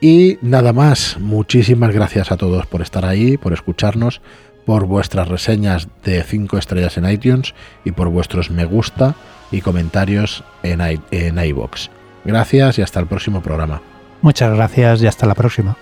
Y 0.00 0.38
nada 0.42 0.72
más, 0.72 1.16
muchísimas 1.18 1.92
gracias 1.92 2.30
a 2.30 2.36
todos 2.36 2.66
por 2.66 2.82
estar 2.82 3.04
ahí, 3.06 3.38
por 3.38 3.52
escucharnos, 3.54 4.20
por 4.66 4.84
vuestras 4.86 5.28
reseñas 5.28 5.88
de 6.04 6.22
5 6.22 6.58
estrellas 6.58 6.96
en 6.98 7.08
iTunes 7.08 7.54
y 7.84 7.92
por 7.92 8.08
vuestros 8.08 8.50
me 8.50 8.64
gusta 8.66 9.14
y 9.50 9.60
comentarios 9.62 10.44
en, 10.62 10.80
i- 10.80 11.00
en 11.10 11.38
iVoox. 11.38 11.88
Gracias 12.24 12.78
y 12.78 12.82
hasta 12.82 13.00
el 13.00 13.06
próximo 13.06 13.42
programa. 13.42 13.80
Muchas 14.22 14.54
gracias 14.54 15.02
y 15.02 15.06
hasta 15.06 15.26
la 15.26 15.34
próxima. 15.34 15.76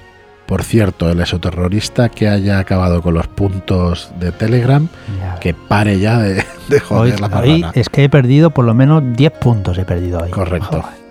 Por 0.47 0.63
cierto, 0.65 1.09
el 1.11 1.21
esoterrorista 1.21 2.09
que 2.09 2.29
haya 2.29 2.59
acabado 2.59 3.01
con 3.01 3.15
los 3.15 3.27
puntos 3.27 4.13
de 4.19 4.33
Telegram, 4.33 4.89
Ya 5.19 5.37
que 5.41 5.55
pare 5.55 5.99
ya 5.99 6.19
de, 6.19 6.45
de 6.69 6.81
joder 6.81 7.15
Hoy, 7.15 7.21
la 7.21 7.41
hoy 7.41 7.67
es 7.75 7.89
que 7.89 8.05
he 8.05 8.09
perdido 8.09 8.51
por 8.51 8.65
lo 8.65 8.75
menos 8.75 9.03
10 9.17 9.33
puntos 9.33 9.79
he 9.79 9.85
perdido 9.85 10.21
hoy. 10.21 10.31
Correcto. 10.31 10.83
Joder. 10.83 11.03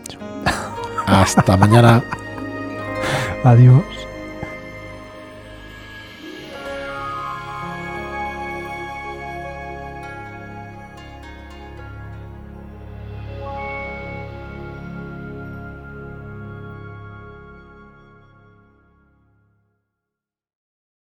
Hasta 1.07 1.57
mañana. 1.57 2.03
Adiós. 3.43 4.00